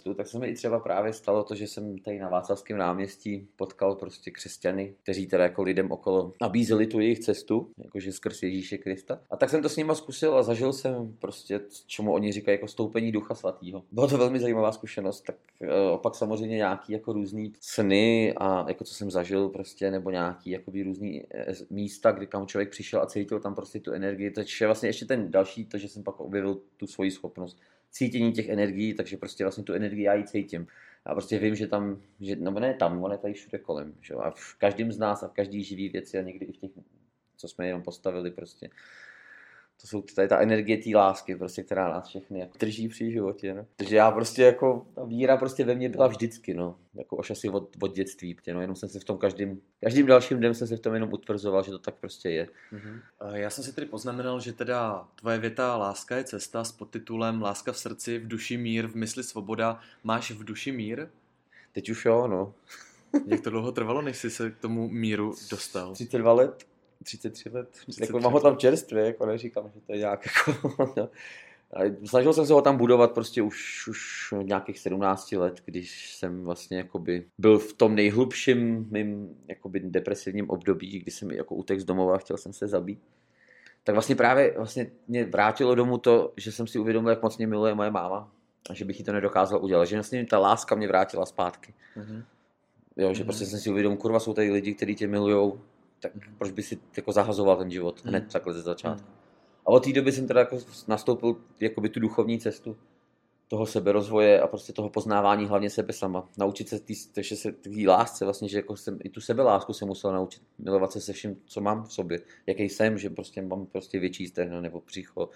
uh, 0.06 0.14
tak 0.14 0.26
se 0.26 0.38
mi 0.38 0.47
i 0.47 0.54
třeba 0.54 0.80
právě 0.80 1.12
stalo 1.12 1.44
to, 1.44 1.54
že 1.54 1.66
jsem 1.66 1.99
tady 1.99 2.18
na 2.18 2.28
Václavském 2.28 2.78
náměstí 2.78 3.49
potkal 3.56 3.94
prostě 3.94 4.30
křesťany, 4.30 4.94
kteří 5.02 5.26
teda 5.26 5.42
jako 5.44 5.62
lidem 5.62 5.92
okolo 5.92 6.32
nabízeli 6.40 6.87
tu 6.87 7.00
jejich 7.00 7.18
cestu, 7.18 7.71
jakože 7.85 8.12
skrz 8.12 8.42
Ježíše 8.42 8.78
Krista. 8.78 9.21
A 9.30 9.37
tak 9.37 9.50
jsem 9.50 9.62
to 9.62 9.68
s 9.68 9.76
nima 9.76 9.94
zkusil 9.94 10.38
a 10.38 10.42
zažil 10.42 10.73
jsem 10.73 11.16
prostě, 11.18 11.61
čemu 11.87 12.12
oni 12.12 12.32
říkají 12.32 12.54
jako 12.54 12.68
stoupení 12.68 13.12
ducha 13.12 13.35
svatého. 13.35 13.82
Byla 13.92 14.06
to 14.06 14.18
velmi 14.18 14.40
zajímavá 14.40 14.73
zkušenost, 14.73 15.21
tak 15.21 15.37
uh, 15.61 15.68
opak 15.92 16.14
samozřejmě 16.14 16.56
nějaký 16.56 16.92
jako 16.92 17.12
různý 17.12 17.52
sny 17.61 18.35
a 18.37 18.64
jako 18.68 18.85
co 18.85 18.94
jsem 18.94 19.11
zažil 19.11 19.49
prostě, 19.49 19.90
nebo 19.90 20.11
nějaký 20.11 20.50
jakoby 20.50 20.82
různý 20.82 21.23
eh, 21.35 21.54
místa, 21.71 22.12
kdy 22.12 22.26
kam 22.26 22.47
člověk 22.47 22.71
přišel 22.71 23.02
a 23.02 23.06
cítil 23.06 23.40
tam 23.40 23.54
prostě 23.54 23.80
tu 23.80 23.92
energii. 23.92 24.30
Takže 24.30 24.66
vlastně 24.66 24.88
ještě 24.88 25.04
ten 25.04 25.30
další, 25.30 25.66
to, 25.66 25.78
že 25.78 25.88
jsem 25.88 26.02
pak 26.02 26.21
objevil 26.21 26.61
tu 26.76 26.87
svoji 26.87 27.11
schopnost 27.11 27.59
cítění 27.92 28.32
těch 28.32 28.49
energií, 28.49 28.94
takže 28.94 29.16
prostě 29.16 29.44
vlastně 29.44 29.64
tu 29.64 29.72
energii 29.72 30.04
já 30.04 30.14
ji 30.14 30.25
cítím. 30.25 30.66
Já 31.06 31.12
prostě 31.12 31.38
vím, 31.38 31.54
že 31.54 31.66
tam, 31.66 32.02
že, 32.20 32.37
no 32.37 32.50
ne 32.50 32.75
tam, 32.75 33.04
je 33.12 33.18
tady 33.18 33.34
všude 33.34 33.58
kolem. 33.58 33.94
Že? 34.00 34.14
A 34.14 34.30
v 34.30 34.54
každém 34.58 34.92
z 34.92 34.99
nás 34.99 35.22
a 35.22 35.28
v 35.28 35.32
každý 35.32 35.64
živý 35.64 35.88
věci 35.88 36.18
a 36.18 36.22
někdy 36.22 36.46
i 36.46 36.52
v 36.52 36.56
těch, 36.56 36.70
co 37.37 37.49
jsme 37.49 37.66
jenom 37.66 37.82
postavili 37.82 38.30
prostě, 38.30 38.70
to 39.82 39.88
jsou 39.88 40.02
tady 40.02 40.28
ta 40.28 40.40
energie 40.40 40.78
té 40.78 40.90
lásky, 40.96 41.36
prostě, 41.36 41.62
která 41.62 41.88
nás 41.88 42.08
všechny 42.08 42.40
jako 42.40 42.58
drží 42.58 42.88
při 42.88 43.12
životě. 43.12 43.54
No. 43.54 43.66
Takže 43.76 43.96
já 43.96 44.10
prostě 44.10 44.42
jako, 44.42 44.86
ta 44.94 45.04
víra 45.04 45.36
prostě 45.36 45.64
ve 45.64 45.74
mně 45.74 45.88
byla 45.88 46.06
vždycky, 46.06 46.54
no. 46.54 46.76
Jako 46.94 47.16
už 47.16 47.30
asi 47.30 47.48
od, 47.48 47.76
od 47.80 47.94
dětství, 47.94 48.36
tě, 48.42 48.54
no. 48.54 48.60
Jenom 48.60 48.76
jsem 48.76 48.88
se 48.88 49.00
v 49.00 49.04
tom 49.04 49.18
každým, 49.18 49.60
každým 49.80 50.06
dalším 50.06 50.38
dnem 50.38 50.54
jsem 50.54 50.66
se 50.68 50.76
v 50.76 50.80
tom 50.80 50.94
jenom 50.94 51.12
utvrzoval, 51.12 51.62
že 51.62 51.70
to 51.70 51.78
tak 51.78 51.94
prostě 51.94 52.30
je. 52.30 52.48
Mm-hmm. 52.72 53.00
Já 53.32 53.50
jsem 53.50 53.64
si 53.64 53.72
tedy 53.72 53.86
poznamenal, 53.86 54.40
že 54.40 54.52
teda 54.52 55.08
tvoje 55.14 55.38
věta 55.38 55.76
Láska 55.76 56.16
je 56.16 56.24
cesta 56.24 56.64
s 56.64 56.72
podtitulem 56.72 57.42
Láska 57.42 57.72
v 57.72 57.78
srdci, 57.78 58.18
v 58.18 58.28
duši 58.28 58.56
mír, 58.56 58.86
v 58.86 58.94
mysli 58.94 59.24
svoboda. 59.24 59.80
Máš 60.04 60.30
v 60.30 60.44
duši 60.44 60.72
mír? 60.72 61.06
Teď 61.72 61.90
už 61.90 62.04
jo, 62.04 62.26
no. 62.26 62.54
Jak 63.26 63.40
to 63.40 63.50
dlouho 63.50 63.72
trvalo, 63.72 64.02
než 64.02 64.16
jsi 64.16 64.30
se 64.30 64.50
k 64.50 64.58
tomu 64.58 64.88
míru 64.88 65.34
dostal? 65.50 65.94
32 65.94 66.32
let. 66.32 66.71
33 67.02 67.49
let. 67.49 67.68
33 67.71 68.02
jako 68.02 68.21
mám 68.21 68.32
ho 68.32 68.40
tam 68.40 68.56
čerstvě, 68.56 69.06
jako 69.06 69.26
neříkám, 69.26 69.71
že 69.75 69.80
to 69.80 69.92
je 69.92 69.99
nějak 69.99 70.26
jako... 70.26 71.11
Snažil 72.04 72.32
jsem 72.32 72.47
se 72.47 72.52
ho 72.52 72.62
tam 72.62 72.76
budovat 72.76 73.12
prostě 73.12 73.42
už, 73.42 73.88
už 73.88 74.35
nějakých 74.42 74.78
17 74.78 75.32
let, 75.32 75.62
když 75.64 76.16
jsem 76.16 76.44
vlastně 76.44 76.76
jakoby 76.76 77.25
byl 77.38 77.59
v 77.59 77.73
tom 77.73 77.94
nejhlubším 77.94 78.88
mým 78.90 79.37
jakoby 79.49 79.80
depresivním 79.80 80.50
období, 80.50 80.99
kdy 80.99 81.11
jsem 81.11 81.30
jako 81.30 81.54
utek 81.54 81.80
z 81.80 81.85
domova 81.85 82.14
a 82.14 82.18
chtěl 82.18 82.37
jsem 82.37 82.52
se 82.52 82.68
zabít. 82.68 83.00
Tak 83.85 83.94
vlastně 83.94 84.16
právě 84.16 84.54
vlastně 84.56 84.90
mě 85.09 85.25
vrátilo 85.25 85.75
domů 85.75 85.99
to, 85.99 86.32
že 86.37 86.52
jsem 86.52 86.66
si 86.66 86.78
uvědomil, 86.78 87.11
jak 87.11 87.23
moc 87.23 87.38
mě 87.38 87.47
miluje 87.47 87.75
moje 87.75 87.90
máma 87.90 88.32
a 88.71 88.75
že 88.75 88.85
bych 88.85 88.99
jí 88.99 89.04
to 89.04 89.12
nedokázal 89.12 89.64
udělat. 89.64 89.85
Že 89.85 89.97
vlastně 89.97 90.26
ta 90.26 90.38
láska 90.38 90.75
mě 90.75 90.88
vrátila 90.88 91.26
zpátky. 91.26 91.75
Mm-hmm. 91.97 92.25
Jo, 92.97 93.14
že 93.14 93.23
mm-hmm. 93.23 93.26
prostě 93.26 93.47
jsem 93.47 93.61
si 93.61 93.71
uvědomil, 93.71 93.99
kurva, 93.99 94.21
jsou 94.21 94.35
tady 94.35 94.50
lidi, 94.50 94.75
kteří 94.75 94.94
tě 94.94 95.06
milují, 95.06 95.52
tak 96.02 96.12
proč 96.38 96.50
by 96.50 96.62
si 96.62 96.78
jako 96.97 97.12
zahazoval 97.12 97.56
ten 97.56 97.71
život 97.71 98.04
hned 98.04 98.23
mm. 98.23 98.28
takhle 98.28 98.54
ze 98.54 98.62
začátku. 98.62 99.09
Mm. 99.09 99.16
A 99.66 99.68
od 99.68 99.85
té 99.85 99.92
doby 99.92 100.12
jsem 100.12 100.26
teda 100.26 100.40
jako 100.40 100.59
nastoupil 100.88 101.37
jakoby 101.61 101.88
tu 101.88 102.00
duchovní 102.00 102.38
cestu 102.38 102.76
toho 103.49 103.66
seberozvoje 103.66 104.40
a 104.40 104.47
prostě 104.47 104.73
toho 104.73 104.90
poznávání 104.90 105.47
hlavně 105.47 105.71
sebe 105.71 105.92
sama. 105.92 106.28
Naučit 106.38 106.68
se 106.68 106.80
tý, 106.80 106.94
že 107.21 107.37
se 107.37 107.52
tý 107.52 107.88
lásce 107.88 108.25
vlastně, 108.25 108.49
že 108.49 108.56
jako 108.56 108.76
jsem, 108.76 108.99
i 109.04 109.09
tu 109.09 109.21
sebelásku 109.21 109.73
jsem 109.73 109.88
musel 109.88 110.12
naučit 110.12 110.42
milovat 110.59 110.92
se 110.92 111.00
se 111.00 111.12
vším, 111.12 111.37
co 111.47 111.61
mám 111.61 111.85
v 111.85 111.92
sobě, 111.92 112.21
jaký 112.47 112.68
jsem, 112.68 112.99
že 112.99 113.11
prostě 113.11 113.42
mám 113.42 113.66
prostě 113.66 113.99
větší 113.99 114.26
stehno 114.26 114.61
nebo 114.61 114.80
přícho. 114.80 115.28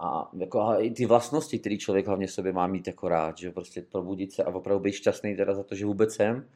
A, 0.00 0.30
jako, 0.38 0.60
a 0.60 0.78
i 0.78 0.90
ty 0.90 1.06
vlastnosti, 1.06 1.58
které 1.58 1.76
člověk 1.76 2.06
hlavně 2.06 2.26
v 2.26 2.32
sobě 2.32 2.52
má 2.52 2.66
mít 2.66 2.86
jako 2.86 3.08
rád, 3.08 3.38
že 3.38 3.50
prostě 3.50 3.82
probudit 3.82 4.32
se 4.32 4.44
a 4.44 4.54
opravdu 4.54 4.82
být 4.82 4.92
šťastný 4.92 5.36
teda 5.36 5.54
za 5.54 5.62
to, 5.62 5.74
že 5.74 5.86
vůbec 5.86 6.14
jsem 6.14 6.48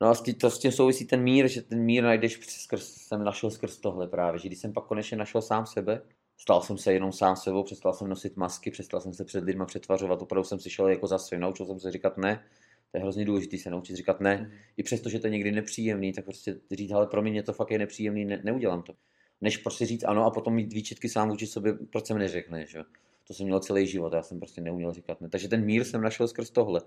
No 0.00 0.08
a 0.08 0.14
to 0.40 0.50
s 0.50 0.58
tím 0.58 0.72
souvisí 0.72 1.06
ten 1.06 1.22
mír, 1.22 1.48
že 1.48 1.62
ten 1.62 1.82
mír 1.82 2.04
najdeš 2.04 2.40
skrz, 2.48 2.94
jsem 2.94 3.24
našel 3.24 3.50
skrz 3.50 3.78
tohle 3.78 4.08
právě, 4.08 4.38
že 4.40 4.48
když 4.48 4.58
jsem 4.58 4.72
pak 4.72 4.86
konečně 4.86 5.16
našel 5.16 5.42
sám 5.42 5.66
sebe, 5.66 6.02
stal 6.36 6.62
jsem 6.62 6.78
se 6.78 6.92
jenom 6.92 7.12
sám 7.12 7.36
sebou, 7.36 7.62
přestal 7.62 7.92
jsem 7.92 8.08
nosit 8.08 8.36
masky, 8.36 8.70
přestal 8.70 9.00
jsem 9.00 9.14
se 9.14 9.24
před 9.24 9.44
lidmi 9.44 9.64
přetvařovat, 9.66 10.22
opravdu 10.22 10.44
jsem 10.44 10.60
si 10.60 10.70
šel 10.70 10.88
jako 10.88 11.06
za 11.06 11.18
svým, 11.18 11.40
naučil 11.40 11.66
jsem 11.66 11.80
se 11.80 11.90
říkat 11.90 12.16
ne, 12.16 12.44
to 12.92 12.98
je 12.98 13.02
hrozně 13.02 13.24
důležité 13.24 13.58
se 13.58 13.70
naučit 13.70 13.96
říkat 13.96 14.20
ne, 14.20 14.36
mm. 14.36 14.58
i 14.76 14.82
přesto, 14.82 15.08
že 15.08 15.18
to 15.18 15.26
je 15.26 15.30
někdy 15.30 15.52
nepříjemný, 15.52 16.12
tak 16.12 16.24
prostě 16.24 16.60
říct, 16.70 16.92
ale 16.92 17.06
pro 17.06 17.22
mě 17.22 17.42
to 17.42 17.52
fakt 17.52 17.70
je 17.70 17.78
nepříjemný, 17.78 18.24
ne, 18.24 18.40
neudělám 18.44 18.82
to. 18.82 18.94
Než 19.40 19.56
prostě 19.56 19.86
říct 19.86 20.04
ano 20.04 20.24
a 20.24 20.30
potom 20.30 20.54
mít 20.54 20.72
výčetky 20.72 21.08
sám 21.08 21.28
vůči 21.28 21.46
sobě, 21.46 21.72
proč 21.72 22.06
jsem 22.06 22.18
neřekne, 22.18 22.66
že? 22.66 22.78
To 23.26 23.34
jsem 23.34 23.46
měl 23.46 23.60
celý 23.60 23.86
život, 23.86 24.12
já 24.12 24.22
jsem 24.22 24.38
prostě 24.38 24.60
neuměl 24.60 24.92
říkat 24.92 25.20
ne. 25.20 25.28
Takže 25.28 25.48
ten 25.48 25.64
mír 25.64 25.84
jsem 25.84 26.00
našel 26.00 26.28
skrz 26.28 26.50
tohle. 26.50 26.80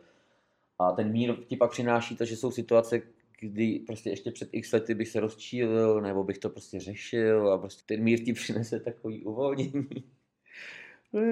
A 0.80 0.92
ten 0.92 1.12
mír 1.12 1.36
ti 1.48 1.58
pak 1.58 1.72
přináší 1.72 2.16
to, 2.16 2.26
že 2.26 2.38
jsou 2.38 2.52
situace, 2.52 3.02
kdy 3.40 3.80
prostě 3.88 4.10
ještě 4.10 4.32
před 4.32 4.50
x 4.52 4.72
lety 4.72 4.94
bych 4.94 5.08
se 5.08 5.20
rozčílil, 5.20 6.02
nebo 6.02 6.24
bych 6.24 6.38
to 6.38 6.50
prostě 6.50 6.80
řešil 6.80 7.52
a 7.52 7.58
prostě 7.58 7.84
ten 7.86 8.04
mír 8.04 8.24
ti 8.24 8.34
přinese 8.34 8.80
takový 8.80 9.24
uvolnění. 9.24 9.88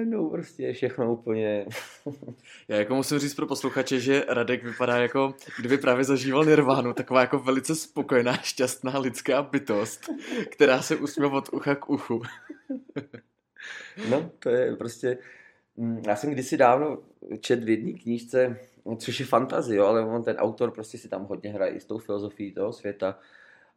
No, 0.04 0.30
prostě 0.30 0.62
je 0.62 0.72
všechno 0.72 1.12
úplně... 1.12 1.66
Já 2.68 2.76
jako 2.76 2.94
musím 2.94 3.18
říct 3.18 3.34
pro 3.34 3.46
posluchače, 3.46 4.00
že 4.00 4.24
Radek 4.28 4.64
vypadá 4.64 4.96
jako, 4.96 5.34
kdyby 5.58 5.78
právě 5.78 6.04
zažíval 6.04 6.44
nirvánu, 6.44 6.92
taková 6.92 7.20
jako 7.20 7.38
velice 7.38 7.74
spokojená, 7.74 8.36
šťastná 8.42 8.98
lidská 8.98 9.42
bytost, 9.42 10.10
která 10.50 10.82
se 10.82 10.96
usměl 10.96 11.36
od 11.36 11.48
ucha 11.52 11.74
k 11.74 11.90
uchu. 11.90 12.22
No, 14.10 14.30
to 14.38 14.48
je 14.48 14.76
prostě... 14.76 15.18
Mm, 15.76 16.02
já 16.06 16.16
jsem 16.16 16.30
kdysi 16.30 16.56
dávno 16.56 16.98
čet 17.40 17.64
v 17.64 17.68
jedné 17.68 17.92
knížce 17.92 18.60
což 18.98 19.20
je 19.20 19.26
fantazie, 19.26 19.80
ale 19.80 20.04
on 20.04 20.22
ten 20.22 20.36
autor 20.36 20.70
prostě 20.70 20.98
si 20.98 21.08
tam 21.08 21.24
hodně 21.24 21.50
hraje 21.50 21.80
s 21.80 21.84
tou 21.84 21.98
filozofií 21.98 22.52
toho 22.52 22.72
světa. 22.72 23.18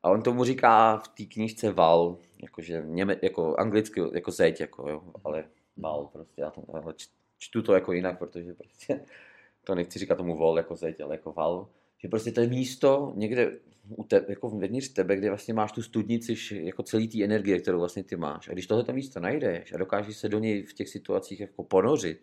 A 0.04 0.10
on 0.10 0.22
tomu 0.22 0.44
říká 0.44 0.98
v 0.98 1.08
té 1.08 1.24
knížce 1.24 1.72
val, 1.72 2.18
jakože 2.44 2.84
něme, 2.86 3.16
jako 3.22 3.56
anglicky, 3.56 4.02
jako 4.14 4.32
zeď, 4.32 4.62
jako, 4.62 4.90
jo, 4.90 5.04
ale 5.24 5.46
val 5.78 6.10
prostě, 6.14 6.42
já 6.42 6.50
to, 6.50 6.64
ale 6.74 6.94
čtu 7.38 7.62
to 7.62 7.74
jako 7.74 7.94
jinak, 7.94 8.20
protože 8.20 8.54
prostě 8.54 9.06
to 9.64 9.76
nechci 9.76 10.00
říkat 10.00 10.16
tomu 10.16 10.38
vol 10.38 10.58
jako 10.58 10.76
zeď, 10.76 11.02
ale 11.02 11.16
jako 11.16 11.32
val. 11.32 11.68
Že 11.98 12.08
prostě 12.08 12.32
to 12.32 12.42
je 12.42 12.48
místo 12.48 13.14
někde 13.16 13.52
u 13.90 14.04
te, 14.04 14.26
jako 14.30 14.50
vnitř 14.50 14.90
tebe, 14.90 15.16
kde 15.16 15.30
vlastně 15.30 15.54
máš 15.54 15.72
tu 15.72 15.82
studnici 15.82 16.36
jako 16.52 16.84
celý 16.84 17.08
té 17.08 17.24
energie, 17.24 17.60
kterou 17.60 17.80
vlastně 17.80 18.04
ty 18.04 18.16
máš. 18.16 18.50
A 18.50 18.54
když 18.54 18.68
tohleto 18.68 18.94
místo 18.94 19.20
najdeš 19.20 19.74
a 19.74 19.78
dokážeš 19.78 20.18
se 20.18 20.30
do 20.30 20.40
něj 20.40 20.64
v 20.64 20.74
těch 20.74 20.90
situacích 20.90 21.40
jako 21.40 21.64
ponořit, 21.64 22.22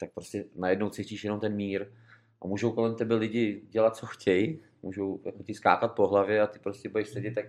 tak 0.00 0.12
prostě 0.12 0.44
najednou 0.56 0.90
cítíš 0.90 1.24
jenom 1.24 1.40
ten 1.40 1.54
mír 1.54 1.86
a 2.42 2.46
můžou 2.46 2.72
kolem 2.72 2.94
tebe 2.94 3.14
lidi 3.14 3.62
dělat, 3.68 3.96
co 3.96 4.06
chtějí, 4.06 4.62
můžou 4.82 5.20
jako 5.24 5.42
ti 5.42 5.54
skákat 5.54 5.94
po 5.94 6.06
hlavě 6.06 6.40
a 6.40 6.46
ty 6.46 6.58
prostě 6.58 6.88
budeš 6.88 7.08
sedět 7.08 7.34
tak, 7.34 7.46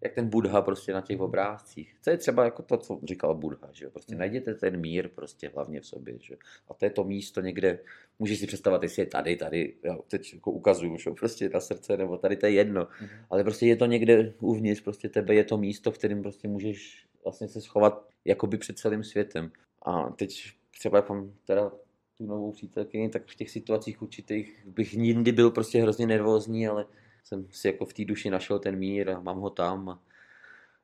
jak 0.00 0.14
ten 0.14 0.28
Budha 0.28 0.62
prostě 0.62 0.92
na 0.92 1.00
těch 1.00 1.20
obrázcích. 1.20 1.96
To 2.04 2.10
je 2.10 2.16
třeba 2.16 2.44
jako 2.44 2.62
to, 2.62 2.76
co 2.76 3.00
říkal 3.04 3.34
Budha, 3.34 3.68
že 3.72 3.84
jo? 3.84 3.90
Prostě 3.90 4.12
hmm. 4.12 4.18
najděte 4.18 4.54
ten 4.54 4.80
mír 4.80 5.08
prostě 5.08 5.50
hlavně 5.54 5.80
v 5.80 5.86
sobě, 5.86 6.18
že 6.20 6.36
A 6.68 6.74
to 6.74 6.84
je 6.84 6.90
to 6.90 7.04
místo 7.04 7.40
někde, 7.40 7.78
můžeš 8.18 8.38
si 8.38 8.46
představit, 8.46 8.82
jestli 8.82 9.02
je 9.02 9.06
tady, 9.06 9.36
tady, 9.36 9.74
já 9.84 9.98
teď 10.08 10.34
jako 10.34 10.50
ukazuju, 10.50 10.98
že 10.98 11.10
prostě 11.10 11.48
na 11.48 11.60
srdce, 11.60 11.96
nebo 11.96 12.18
tady 12.18 12.36
to 12.36 12.46
je 12.46 12.52
jedno, 12.52 12.86
hmm. 12.90 13.08
ale 13.30 13.44
prostě 13.44 13.66
je 13.66 13.76
to 13.76 13.86
někde 13.86 14.34
uvnitř, 14.40 14.80
prostě 14.80 15.08
tebe 15.08 15.34
je 15.34 15.44
to 15.44 15.58
místo, 15.58 15.90
v 15.90 15.98
kterém 15.98 16.22
prostě 16.22 16.48
můžeš 16.48 17.06
vlastně 17.24 17.48
se 17.48 17.60
schovat 17.60 18.08
jakoby 18.24 18.58
před 18.58 18.78
celým 18.78 19.04
světem. 19.04 19.50
A 19.82 20.10
teď 20.10 20.57
třeba 20.78 20.98
jak 20.98 21.08
mám 21.08 21.32
teda 21.44 21.70
tu 22.18 22.26
novou 22.26 22.52
přítelkyni, 22.52 23.08
tak 23.08 23.26
v 23.26 23.34
těch 23.34 23.50
situacích 23.50 24.02
určitých 24.02 24.66
bych 24.66 24.92
nikdy 24.92 25.32
byl 25.32 25.50
prostě 25.50 25.82
hrozně 25.82 26.06
nervózní, 26.06 26.68
ale 26.68 26.86
jsem 27.24 27.46
si 27.50 27.66
jako 27.66 27.84
v 27.84 27.92
té 27.92 28.04
duši 28.04 28.30
našel 28.30 28.58
ten 28.58 28.76
mír 28.76 29.10
a 29.10 29.20
mám 29.20 29.40
ho 29.40 29.50
tam 29.50 29.88
a 29.88 30.00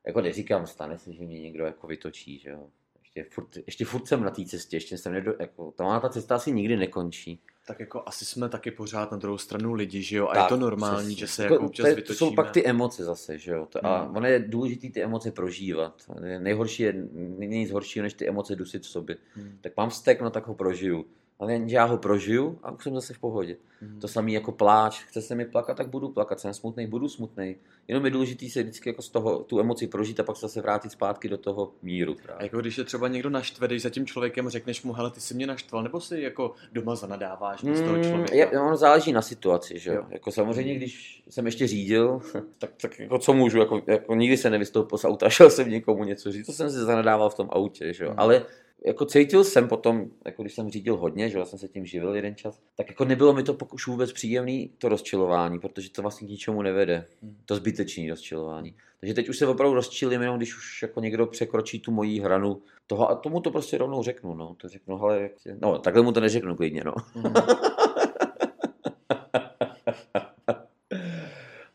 jako 0.05 0.21
neříkám, 0.21 0.67
stane 0.67 0.97
se, 0.97 1.13
že 1.13 1.23
mě 1.23 1.41
někdo 1.41 1.65
jako 1.65 1.87
vytočí, 1.87 2.39
že 2.39 2.49
jo. 2.49 2.69
Ještě 2.99 3.23
furt, 3.23 3.57
ještě 3.65 3.85
furt 3.85 4.07
jsem 4.07 4.23
na 4.23 4.31
té 4.31 4.45
cestě, 4.45 4.75
ještě 4.75 4.97
jsem 4.97 5.13
nedo, 5.13 5.33
jako, 5.39 5.71
ta, 5.71 5.99
ta 5.99 6.09
cesta 6.09 6.35
asi 6.35 6.51
nikdy 6.51 6.77
nekončí. 6.77 7.41
Tak 7.67 7.79
jako 7.79 8.03
asi 8.05 8.25
jsme 8.25 8.49
taky 8.49 8.71
pořád 8.71 9.11
na 9.11 9.17
druhou 9.17 9.37
stranu 9.37 9.73
lidi, 9.73 10.01
že 10.01 10.17
jo? 10.17 10.27
A 10.27 10.33
tak, 10.33 10.43
je 10.43 10.49
to 10.49 10.57
normální, 10.57 11.15
přesně. 11.15 11.19
že 11.19 11.27
se 11.27 11.43
jako 11.43 11.59
občas 11.59 11.83
to, 11.83 11.95
vytočíme. 11.95 12.07
To 12.07 12.13
jsou 12.13 12.35
pak 12.35 12.51
ty 12.51 12.65
emoce 12.65 13.03
zase, 13.03 13.37
že 13.37 13.51
jo? 13.51 13.67
A 13.83 14.01
hmm. 14.01 14.15
ono 14.17 14.27
je 14.27 14.39
důležité 14.39 14.89
ty 14.89 15.03
emoce 15.03 15.31
prožívat. 15.31 16.01
Nejhorší 16.39 16.83
je, 16.83 16.93
není 17.13 17.57
nic 17.59 17.71
horšího, 17.71 18.03
než 18.03 18.13
ty 18.13 18.29
emoce 18.29 18.55
dusit 18.55 18.83
v 18.83 18.87
sobě. 18.87 19.17
Hmm. 19.35 19.57
Tak 19.61 19.77
mám 19.77 19.89
vztek, 19.89 20.21
no 20.21 20.29
tak 20.29 20.47
ho 20.47 20.55
prožiju 20.55 21.05
ale 21.39 21.61
já 21.65 21.83
ho 21.83 21.97
prožiju 21.97 22.59
a 22.63 22.71
už 22.71 22.83
jsem 22.83 22.95
zase 22.95 23.13
v 23.13 23.19
pohodě. 23.19 23.57
Mm. 23.81 23.99
To 23.99 24.07
samé 24.07 24.31
jako 24.31 24.51
pláč, 24.51 25.03
chce 25.03 25.21
se 25.21 25.35
mi 25.35 25.45
plakat, 25.45 25.77
tak 25.77 25.87
budu 25.87 26.09
plakat, 26.09 26.39
jsem 26.39 26.53
smutný, 26.53 26.87
budu 26.87 27.09
smutný. 27.09 27.55
Jenom 27.87 28.05
je 28.05 28.11
důležité 28.11 28.49
se 28.49 28.63
vždycky 28.63 28.89
jako 28.89 29.01
z 29.01 29.09
toho 29.09 29.39
tu 29.39 29.59
emoci 29.59 29.87
prožít 29.87 30.19
a 30.19 30.23
pak 30.23 30.35
se 30.35 30.41
zase 30.41 30.61
vrátit 30.61 30.91
zpátky 30.91 31.29
do 31.29 31.37
toho 31.37 31.71
míru. 31.81 32.15
Právě. 32.23 32.39
A 32.39 32.43
jako 32.43 32.61
když 32.61 32.77
je 32.77 32.83
třeba 32.83 33.07
někdo 33.07 33.29
naštve, 33.29 33.67
když 33.67 33.81
za 33.81 33.89
tím 33.89 34.05
člověkem 34.05 34.49
řekneš 34.49 34.83
mu, 34.83 34.93
hele, 34.93 35.11
ty 35.11 35.21
jsi 35.21 35.33
mě 35.33 35.47
naštval, 35.47 35.83
nebo 35.83 36.01
si 36.01 36.21
jako 36.21 36.53
doma 36.71 36.95
zanadáváš 36.95 37.61
mm, 37.63 37.75
z 37.75 37.81
toho 37.81 38.03
člověka? 38.03 38.35
Je, 38.35 38.47
ono 38.47 38.77
záleží 38.77 39.11
na 39.11 39.21
situaci, 39.21 39.79
že 39.79 39.93
jo. 39.93 40.05
Jako 40.09 40.31
samozřejmě, 40.31 40.71
mm. 40.71 40.77
když 40.77 41.23
jsem 41.29 41.45
ještě 41.45 41.67
řídil, 41.67 42.21
tak, 42.57 42.71
tak 42.81 42.99
jako 42.99 43.19
co 43.19 43.33
můžu, 43.33 43.59
jako, 43.59 43.81
jako 43.87 44.15
nikdy 44.15 44.37
se 44.37 44.49
nevystoupil 44.49 44.97
z 44.97 45.05
auta, 45.05 45.29
šel 45.29 45.49
jsem 45.49 45.69
někomu 45.69 46.03
něco 46.03 46.31
říct, 46.31 46.45
to 46.45 46.53
jsem 46.53 46.69
si 46.69 46.77
zanadával 46.77 47.29
v 47.29 47.35
tom 47.35 47.49
autě, 47.51 47.93
že 47.93 48.03
jo. 48.03 48.11
Mm. 48.11 48.19
Ale 48.19 48.45
jako 48.85 49.05
cítil 49.05 49.43
jsem 49.43 49.67
potom, 49.67 50.05
jako 50.25 50.41
když 50.41 50.55
jsem 50.55 50.69
řídil 50.69 50.97
hodně, 50.97 51.29
že 51.29 51.37
já 51.37 51.45
jsem 51.45 51.59
se 51.59 51.67
tím 51.67 51.85
živil 51.85 52.15
jeden 52.15 52.35
čas, 52.35 52.59
tak 52.77 52.89
jako 52.89 53.05
nebylo 53.05 53.33
mi 53.33 53.43
to 53.43 53.57
už 53.73 53.87
vůbec 53.87 54.13
příjemný 54.13 54.71
to 54.77 54.89
rozčilování, 54.89 55.59
protože 55.59 55.89
to 55.89 56.01
vlastně 56.01 56.27
k 56.27 56.31
ničemu 56.31 56.61
nevede. 56.61 57.05
Hmm. 57.21 57.37
To 57.45 57.55
zbytečné 57.55 58.09
rozčilování. 58.09 58.75
Takže 58.99 59.13
teď 59.13 59.29
už 59.29 59.37
se 59.37 59.47
opravdu 59.47 59.75
rozčilím, 59.75 60.21
jenom 60.21 60.37
když 60.37 60.57
už 60.57 60.81
jako 60.81 60.99
někdo 60.99 61.27
překročí 61.27 61.79
tu 61.79 61.91
moji 61.91 62.19
hranu 62.19 62.61
toho 62.87 63.09
a 63.09 63.15
tomu 63.15 63.39
to 63.39 63.51
prostě 63.51 63.77
rovnou 63.77 64.03
řeknu, 64.03 64.35
no. 64.35 64.55
To 64.57 64.69
řeknu, 64.69 65.01
ale 65.01 65.29
no, 65.61 65.79
takhle 65.79 66.03
mu 66.03 66.11
to 66.11 66.19
neřeknu 66.19 66.55
klidně, 66.55 66.83
no. 66.83 66.93
Hmm. 67.13 67.33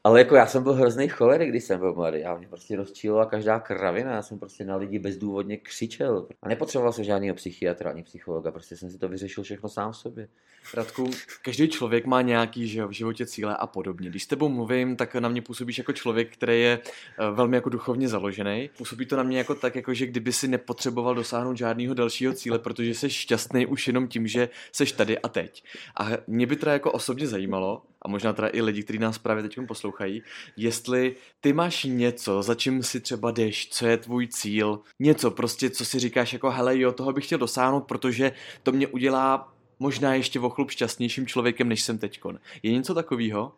Ale 0.04 0.20
jako 0.20 0.34
já 0.36 0.46
jsem 0.46 0.62
byl 0.62 0.72
hrozný 0.72 1.08
cholerik, 1.08 1.48
když 1.48 1.64
jsem 1.64 1.80
byl 1.80 1.94
mladý. 1.94 2.20
Já 2.20 2.36
mě 2.36 2.48
prostě 2.48 2.76
rozčílovala 2.76 3.26
každá 3.26 3.60
kravina. 3.60 4.12
Já 4.12 4.22
jsem 4.22 4.38
prostě 4.38 4.64
na 4.64 4.76
lidi 4.76 4.98
bezdůvodně 4.98 5.56
křičel. 5.56 6.28
A 6.42 6.48
nepotřeboval 6.48 6.92
jsem 6.92 7.04
žádného 7.04 7.34
psychiatra 7.34 7.90
ani 7.90 8.02
psychologa. 8.02 8.50
Prostě 8.50 8.76
jsem 8.76 8.90
si 8.90 8.98
to 8.98 9.08
vyřešil 9.08 9.44
všechno 9.44 9.68
sám 9.68 9.92
v 9.92 9.96
sobě. 9.96 10.28
Radku, 10.74 11.10
každý 11.42 11.68
člověk 11.68 12.06
má 12.06 12.22
nějaký 12.22 12.68
že 12.68 12.86
v 12.86 12.90
životě 12.90 13.26
cíle 13.26 13.56
a 13.56 13.66
podobně. 13.66 14.08
Když 14.08 14.22
s 14.22 14.26
tebou 14.26 14.48
mluvím, 14.48 14.96
tak 14.96 15.14
na 15.14 15.28
mě 15.28 15.42
působíš 15.42 15.78
jako 15.78 15.92
člověk, 15.92 16.32
který 16.32 16.60
je 16.60 16.78
eh, 16.84 17.30
velmi 17.30 17.56
jako 17.56 17.68
duchovně 17.68 18.08
založený. 18.08 18.70
Působí 18.78 19.06
to 19.06 19.16
na 19.16 19.22
mě 19.22 19.38
jako 19.38 19.54
tak, 19.54 19.76
jako 19.76 19.94
že 19.94 20.06
kdyby 20.06 20.32
si 20.32 20.48
nepotřeboval 20.48 21.14
dosáhnout 21.14 21.56
žádného 21.56 21.94
dalšího 21.94 22.32
cíle, 22.32 22.58
protože 22.58 22.94
jsi 22.94 23.10
šťastný 23.10 23.66
už 23.66 23.86
jenom 23.86 24.08
tím, 24.08 24.26
že 24.26 24.48
jsi 24.72 24.96
tady 24.96 25.18
a 25.18 25.28
teď. 25.28 25.64
A 26.00 26.08
mě 26.26 26.46
by 26.46 26.56
teda 26.56 26.72
jako 26.72 26.92
osobně 26.92 27.26
zajímalo, 27.26 27.82
a 28.02 28.08
možná 28.08 28.32
teda 28.32 28.48
i 28.52 28.60
lidi, 28.62 28.82
kteří 28.82 28.98
nás 28.98 29.18
právě 29.18 29.42
teď 29.42 29.58
poslouchají, 29.68 30.22
jestli 30.56 31.16
ty 31.40 31.52
máš 31.52 31.84
něco, 31.84 32.42
za 32.42 32.54
čím 32.54 32.82
si 32.82 33.00
třeba 33.00 33.30
jdeš, 33.30 33.68
co 33.68 33.86
je 33.86 33.96
tvůj 33.96 34.28
cíl, 34.28 34.80
něco 34.98 35.30
prostě, 35.30 35.70
co 35.70 35.84
si 35.84 35.98
říkáš 35.98 36.32
jako 36.32 36.50
hele 36.50 36.78
jo, 36.78 36.92
toho 36.92 37.12
bych 37.12 37.26
chtěl 37.26 37.38
dosáhnout, 37.38 37.80
protože 37.80 38.32
to 38.62 38.72
mě 38.72 38.86
udělá 38.86 39.54
možná 39.78 40.14
ještě 40.14 40.40
o 40.40 40.50
chlup 40.50 40.70
šťastnějším 40.70 41.26
člověkem, 41.26 41.68
než 41.68 41.82
jsem 41.82 41.98
teďkon. 41.98 42.38
Je 42.62 42.72
něco 42.72 42.94
takového? 42.94 43.52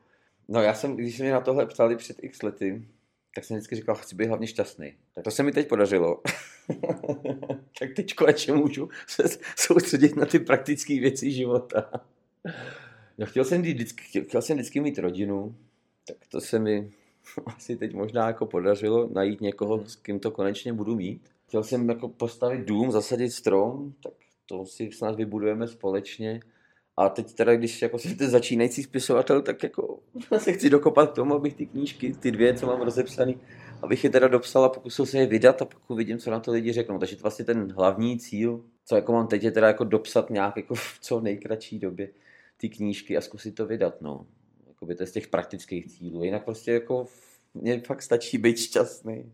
No 0.49 0.63
já 0.63 0.75
jsem, 0.75 0.97
když 0.97 1.17
se 1.17 1.23
mi 1.23 1.31
na 1.31 1.41
tohle 1.41 1.67
ptali 1.67 1.97
před 1.97 2.17
x 2.25 2.43
lety, 2.43 2.85
tak 3.35 3.45
jsem 3.45 3.57
vždycky 3.57 3.77
říkal, 3.77 3.95
chci 3.95 4.17
být 4.17 4.27
hlavně 4.27 4.47
šťastný. 4.47 4.95
Tak 5.15 5.25
to 5.25 5.31
se 5.31 5.43
mi 5.43 5.53
teď 5.53 5.69
podařilo. 5.69 6.21
tak 7.79 7.91
teď 7.97 8.15
konečně 8.15 8.53
můžu 8.53 8.89
se 9.07 9.23
soustředit 9.57 10.17
na 10.17 10.27
ty 10.27 10.39
praktické 10.39 11.01
věci 11.01 11.31
života. 11.31 11.91
No, 13.23 13.27
chtěl 13.27 13.45
jsem, 13.45 13.63
vždycky, 13.63 14.23
chtěl 14.23 14.43
jsem 14.43 14.57
vždycky 14.57 14.81
mít 14.81 14.99
rodinu, 14.99 15.55
tak 16.07 16.17
to 16.29 16.41
se 16.41 16.59
mi 16.59 16.91
asi 17.47 17.77
teď 17.77 17.95
možná 17.95 18.27
jako 18.27 18.47
podařilo 18.47 19.09
najít 19.13 19.41
někoho, 19.41 19.87
s 19.87 19.97
kým 19.97 20.21
to 20.21 20.31
konečně 20.31 20.73
budu 20.73 20.97
mít. 20.97 21.29
Chtěl 21.49 21.65
jsem 21.65 21.89
jako 21.89 22.09
postavit 22.09 22.61
dům, 22.61 22.91
zasadit 22.91 23.31
strom, 23.31 23.93
tak 24.03 24.13
to 24.47 24.67
si 24.67 24.93
snad 24.93 25.17
vybudujeme 25.17 25.69
společně. 25.69 26.41
A 26.97 27.09
teď 27.09 27.35
teda, 27.35 27.57
když 27.57 27.83
jako 27.83 27.99
jsem 27.99 28.17
ten 28.17 28.31
začínající 28.31 28.83
spisovatel, 28.83 29.43
tak 29.43 29.63
jako 29.63 29.99
se 30.39 30.53
chci 30.53 30.71
dokopat 30.71 31.11
k 31.11 31.15
tomu, 31.15 31.35
abych 31.35 31.55
ty 31.55 31.67
knížky, 31.67 32.15
ty 32.15 32.31
dvě, 32.31 32.55
co 32.55 32.67
mám 32.67 32.81
rozepsaný, 32.81 33.41
abych 33.83 34.05
je 34.05 34.11
teda 34.11 34.29
dopsal 34.29 34.65
a 34.65 34.69
pokusil 34.69 35.07
se 35.07 35.19
je 35.19 35.27
vydat 35.27 35.63
a 35.63 35.65
pak 35.65 35.91
uvidím, 35.91 36.19
co 36.19 36.31
na 36.31 36.41
to 36.41 36.53
lidi 36.53 36.73
řeknou. 36.73 36.99
Takže 36.99 37.17
to 37.17 37.23
vlastně 37.23 37.45
ten 37.45 37.73
hlavní 37.73 38.19
cíl, 38.19 38.65
co 38.85 38.97
jako 38.97 39.13
mám 39.13 39.27
teď, 39.27 39.43
je 39.43 39.51
teda 39.51 39.67
jako 39.67 39.85
dopsat 39.85 40.31
nějak 40.31 40.57
jako 40.57 40.75
v 40.75 40.99
co 41.01 41.21
nejkratší 41.21 41.79
době 41.79 42.09
ty 42.63 42.69
knížky 42.69 43.17
a 43.17 43.21
zkusit 43.21 43.55
to 43.55 43.67
vydat, 43.67 44.01
no. 44.01 44.27
Jakoby 44.69 44.95
to 44.95 45.03
je 45.03 45.07
z 45.07 45.13
těch 45.13 45.29
praktických 45.29 45.87
cílů. 45.87 46.25
Jinak 46.25 46.45
prostě 46.45 46.73
jako 46.73 47.07
mně 47.55 47.81
fakt 47.81 48.03
stačí 48.03 48.39
být 48.39 48.59
šťastný. 48.59 49.33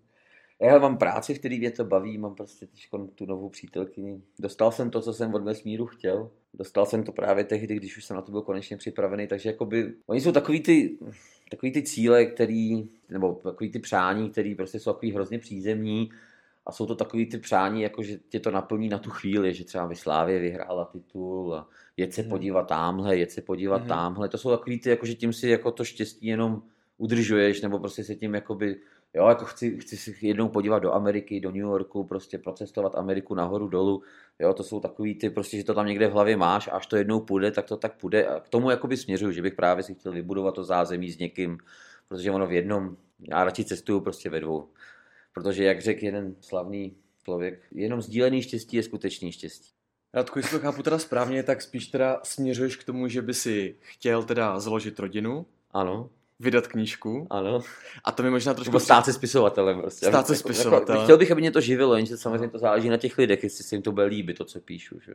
Já 0.61 0.79
mám 0.79 0.99
práci, 0.99 1.35
v 1.35 1.38
který 1.38 1.59
mě 1.59 1.71
to 1.71 1.85
baví, 1.85 2.19
mám 2.19 2.35
prostě 2.35 2.67
teď 2.67 2.88
tu 3.14 3.27
novou 3.27 3.49
přítelkyni. 3.49 4.23
Dostal 4.38 4.73
jsem 4.73 4.91
to, 4.91 5.01
co 5.01 5.12
jsem 5.12 5.35
od 5.35 5.43
vesmíru 5.43 5.87
chtěl. 5.87 6.31
Dostal 6.55 6.87
jsem 6.87 7.05
to 7.05 7.12
právě 7.12 7.45
tehdy, 7.45 7.77
když 7.77 7.97
už 7.97 8.05
jsem 8.05 8.17
na 8.17 8.23
to 8.23 8.33
byl 8.33 8.43
konečně 8.43 8.77
připravený, 8.77 9.27
takže 9.27 9.49
jakoby, 9.49 9.95
oni 10.07 10.21
jsou 10.21 10.33
takový 10.33 10.61
ty, 10.61 10.99
takový 11.51 11.73
ty 11.73 11.83
cíle, 11.83 12.27
který, 12.27 12.88
nebo 13.09 13.35
takový 13.35 13.71
ty 13.71 13.79
přání, 13.79 14.31
který 14.31 14.55
prostě 14.55 14.81
jsou 14.81 14.93
takový 14.93 15.12
hrozně 15.12 15.38
přízemní 15.38 16.11
a 16.68 16.72
jsou 16.72 16.87
to 16.87 16.94
takový 16.94 17.26
ty 17.26 17.38
přání, 17.38 17.83
jako 17.83 18.02
že 18.02 18.18
tě 18.28 18.40
to 18.40 18.50
naplní 18.50 18.88
na 18.88 18.98
tu 18.98 19.11
chvíli, 19.11 19.54
že 19.54 19.64
třeba 19.64 19.87
Vyslávě 19.87 20.38
vyhrála 20.38 20.85
titul 20.85 21.54
a 21.54 21.68
jet 21.96 22.14
se 22.14 22.20
hmm. 22.20 22.31
podívat 22.31 22.62
tamhle, 22.62 23.16
jet 23.16 23.31
se 23.31 23.42
podívat 23.42 23.81
hmm. 23.81 23.88
tamhle. 23.88 24.28
To 24.28 24.38
jsou 24.38 24.50
takový 24.50 24.81
ty, 24.81 24.90
jako 24.90 25.07
že 25.07 25.14
tím 25.14 25.33
si 25.33 25.48
jako 25.48 25.70
to 25.70 25.85
štěstí 25.85 26.26
jenom 26.26 26.62
udržuješ, 26.98 27.61
nebo 27.61 27.78
prostě 27.78 28.04
se 28.04 28.14
tím 28.14 28.35
jakoby 28.35 28.76
Jo, 29.14 29.28
jako 29.28 29.44
chci, 29.44 29.78
chci 29.78 29.96
si 29.96 30.26
jednou 30.26 30.48
podívat 30.48 30.78
do 30.78 30.92
Ameriky, 30.92 31.40
do 31.40 31.50
New 31.50 31.61
Yorku, 31.61 32.04
prostě 32.04 32.38
procestovat 32.38 32.94
Ameriku 32.94 33.35
nahoru, 33.35 33.68
dolů. 33.68 34.02
Jo, 34.38 34.54
to 34.54 34.64
jsou 34.64 34.81
takový 34.81 35.14
ty, 35.14 35.31
prostě, 35.31 35.57
že 35.57 35.64
to 35.64 35.74
tam 35.74 35.87
někde 35.87 36.09
v 36.09 36.12
hlavě 36.12 36.37
máš 36.37 36.68
a 36.68 36.70
až 36.70 36.87
to 36.87 36.96
jednou 36.96 37.20
půjde, 37.20 37.50
tak 37.50 37.66
to 37.66 37.76
tak 37.76 37.96
půjde. 37.96 38.26
A 38.26 38.40
k 38.40 38.48
tomu 38.48 38.70
jakoby 38.70 38.96
směřuju, 38.96 39.33
že 39.33 39.42
bych 39.42 39.54
právě 39.54 39.83
si 39.83 39.94
chtěl 39.94 40.12
vybudovat 40.12 40.54
to 40.54 40.64
zázemí 40.64 41.11
s 41.11 41.18
někým, 41.18 41.59
protože 42.09 42.31
ono 42.31 42.46
v 42.46 42.52
jednom, 42.52 42.96
já 43.31 43.44
radši 43.44 43.64
cestuju 43.64 44.00
prostě 44.00 44.31
ve 44.31 44.40
dvou. 44.40 44.68
Protože, 45.42 45.64
jak 45.64 45.83
řekl 45.83 46.05
jeden 46.05 46.35
slavný 46.40 46.96
člověk, 47.24 47.62
jenom 47.72 48.03
sdílený 48.03 48.42
štěstí 48.42 48.77
je 48.77 48.83
skutečný 48.83 49.33
štěstí. 49.33 49.70
Radku, 50.14 50.38
jestli 50.38 50.59
to 50.59 50.62
chápu 50.62 50.83
teda 50.83 50.98
správně, 50.98 51.42
tak 51.42 51.62
spíš 51.62 51.87
teda 51.87 52.20
směřuješ 52.22 52.77
k 52.77 52.85
tomu, 52.85 53.09
že 53.09 53.22
by 53.22 53.35
si 53.35 53.77
chtěl 53.81 54.22
teda 54.22 54.61
založit 54.61 54.98
rodinu. 54.98 55.46
Ano 55.70 56.11
vydat 56.40 56.66
knížku. 56.66 57.27
Ano. 57.31 57.61
A 58.05 58.12
to 58.12 58.22
mi 58.22 58.31
možná 58.31 58.55
trošku... 58.55 58.70
Nebo 58.70 58.81
stát 58.81 59.05
se 59.05 59.12
spisovatelem 59.12 59.81
prostě. 59.81 60.07
Stát 60.07 60.27
se 60.27 60.33
jako- 60.33 60.48
spisovatelem. 60.48 60.96
Jako, 60.96 61.05
chtěl 61.05 61.18
bych, 61.18 61.31
aby 61.31 61.40
mě 61.40 61.51
to 61.51 61.61
živilo, 61.61 61.96
jenže 61.96 62.16
samozřejmě 62.16 62.48
to 62.48 62.59
záleží 62.59 62.88
na 62.88 62.96
těch 62.96 63.18
lidech, 63.18 63.42
jestli 63.42 63.64
se 63.64 63.74
jim 63.74 63.83
to 63.83 63.92
bude 63.92 64.07
líbit, 64.07 64.38
to, 64.38 64.44
co 64.44 64.61
píšu. 64.61 65.01
Že? 65.07 65.14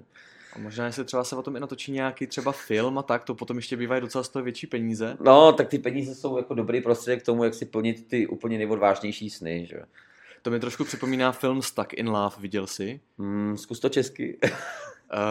A 0.53 0.59
možná, 0.59 0.86
jestli 0.86 1.05
třeba 1.05 1.23
se 1.23 1.36
o 1.36 1.41
tom 1.41 1.55
i 1.55 1.59
natočí 1.59 1.91
nějaký 1.91 2.27
třeba 2.27 2.51
film 2.51 2.97
a 2.97 3.03
tak, 3.03 3.23
to 3.23 3.36
potom 3.36 3.57
ještě 3.57 3.77
bývají 3.77 4.01
docela 4.01 4.23
z 4.23 4.29
toho 4.29 4.43
větší 4.43 4.67
peníze. 4.67 5.17
No, 5.19 5.53
tak 5.53 5.67
ty 5.67 5.79
peníze 5.79 6.15
jsou 6.15 6.38
jako 6.38 6.53
dobrý 6.53 6.81
prostředek 6.81 7.23
k 7.23 7.25
tomu, 7.25 7.43
jak 7.43 7.53
si 7.53 7.65
plnit 7.65 8.07
ty 8.07 8.27
úplně 8.27 8.57
nejodvážnější 8.57 9.29
sny, 9.29 9.67
že? 9.69 9.79
To 10.43 10.51
mi 10.51 10.60
trošku 10.60 10.84
připomíná 10.84 11.32
film 11.32 11.62
Stuck 11.62 11.93
in 11.93 12.10
Love, 12.10 12.36
viděl 12.39 12.67
jsi? 12.67 12.99
Mm, 13.17 13.58
zkus 13.58 13.79
to 13.79 13.89
česky. 13.89 14.38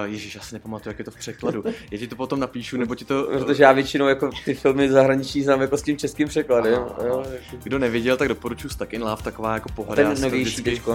Uh, 0.05 0.13
Ježíš, 0.13 0.35
já 0.35 0.41
si 0.41 0.55
nepamatuju, 0.55 0.91
jak 0.91 0.99
je 0.99 1.05
to 1.05 1.11
v 1.11 1.17
překladu. 1.17 1.65
Já 1.91 1.99
ti 1.99 2.07
to 2.09 2.17
potom 2.17 2.41
napíšu, 2.41 2.77
nebo 2.77 2.95
ti 2.95 3.05
to... 3.05 3.25
Protože 3.25 3.63
já 3.63 3.73
většinou 3.73 4.09
jako 4.09 4.31
ty 4.45 4.55
filmy 4.55 4.91
zahraniční 4.91 5.43
znám 5.43 5.61
jako 5.61 5.77
s 5.77 5.83
tím 5.83 5.97
českým 5.97 6.29
překladem. 6.29 6.75
Aha, 6.75 6.97
jo, 7.07 7.25
jako... 7.33 7.57
Kdo 7.63 7.79
neviděl, 7.79 8.17
tak 8.17 8.29
doporučuji 8.29 8.69
Stuck 8.69 8.93
in 8.93 9.03
Love, 9.03 9.23
taková 9.23 9.55
jako 9.55 9.69
pohoda. 9.69 10.15
Ten 10.15 10.23
novější 10.23 10.61
vždycky... 10.61 10.91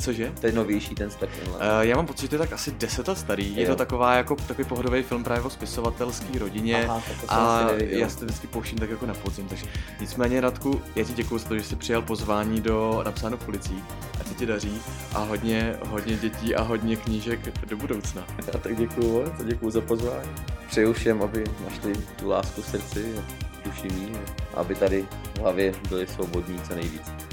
Cože? 0.00 0.32
To 0.40 0.46
je 0.46 0.52
novější 0.52 0.94
ten 0.94 1.10
Stuck 1.10 1.32
in 1.42 1.52
Love. 1.52 1.58
Uh, 1.58 1.80
já 1.80 1.96
mám 1.96 2.06
pocit, 2.06 2.22
že 2.22 2.28
to 2.28 2.34
je 2.34 2.38
tak 2.38 2.52
asi 2.52 2.72
10 2.72 3.08
let 3.08 3.18
starý. 3.18 3.56
Je, 3.56 3.60
je 3.60 3.66
to 3.66 3.76
taková 3.76 4.14
jako 4.14 4.36
takový 4.36 4.68
pohodový 4.68 5.02
film 5.02 5.24
právě 5.24 5.42
o 5.42 5.50
spisovatelské 5.50 6.38
rodině. 6.38 6.84
Aha, 6.84 7.02
a 7.28 7.66
já 7.78 8.08
si 8.08 8.18
to 8.18 8.24
vždycky 8.24 8.46
pouštím 8.46 8.78
tak 8.78 8.90
jako 8.90 9.06
na 9.06 9.14
podzim. 9.14 9.48
Takže 9.48 9.66
nicméně, 10.00 10.40
Radku, 10.40 10.82
já 10.96 11.04
ti 11.04 11.12
děkuji 11.12 11.38
za 11.38 11.48
to, 11.48 11.58
že 11.58 11.64
jsi 11.64 11.76
přijal 11.76 12.02
pozvání 12.02 12.60
do 12.60 13.02
napsáno 13.04 13.36
v 13.36 13.44
policii. 13.44 13.78
A 14.20 14.34
ti 14.38 14.46
daří 14.46 14.80
a 15.14 15.18
hodně, 15.18 15.76
hodně 15.86 16.16
dětí 16.16 16.54
a 16.54 16.62
hodně 16.62 16.96
knížek 16.96 17.66
do 17.66 17.76
budoucna. 17.76 18.26
Já 18.46 18.58
tak 18.58 18.76
děkuji, 18.76 19.32
to 19.38 19.44
děkuji 19.44 19.70
za 19.70 19.80
pozvání. 19.80 20.30
Přeju 20.68 20.92
všem, 20.92 21.22
aby 21.22 21.44
našli 21.64 21.92
tu 22.16 22.28
lásku 22.28 22.62
v 22.62 22.66
srdci 22.66 23.14
a 23.18 23.22
duši 23.64 23.88
mý, 23.88 24.12
aby 24.54 24.74
tady 24.74 25.06
v 25.34 25.38
hlavě 25.38 25.74
byli 25.88 26.06
svobodní 26.06 26.60
co 26.62 26.74
nejvíc. 26.74 27.27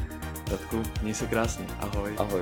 Radku, 0.51 0.84
měj 1.01 1.13
se 1.13 1.27
krásně. 1.27 1.65
Ahoj. 1.79 2.15
Ahoj. 2.17 2.41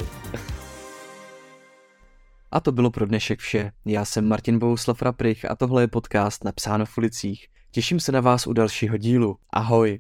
A 2.52 2.60
to 2.60 2.72
bylo 2.72 2.92
pro 2.92 3.06
dnešek 3.06 3.40
vše. 3.40 3.72
Já 3.86 4.06
jsem 4.06 4.28
Martin 4.28 4.60
Bouslav 4.60 5.02
Raprych 5.02 5.52
a 5.52 5.56
tohle 5.56 5.84
je 5.84 5.88
podcast 5.88 6.44
Napsáno 6.44 6.86
v 6.86 6.98
ulicích. 6.98 7.48
Těším 7.72 8.00
se 8.00 8.12
na 8.12 8.22
vás 8.22 8.48
u 8.48 8.54
dalšího 8.54 8.98
dílu. 8.98 9.38
Ahoj. 9.50 10.00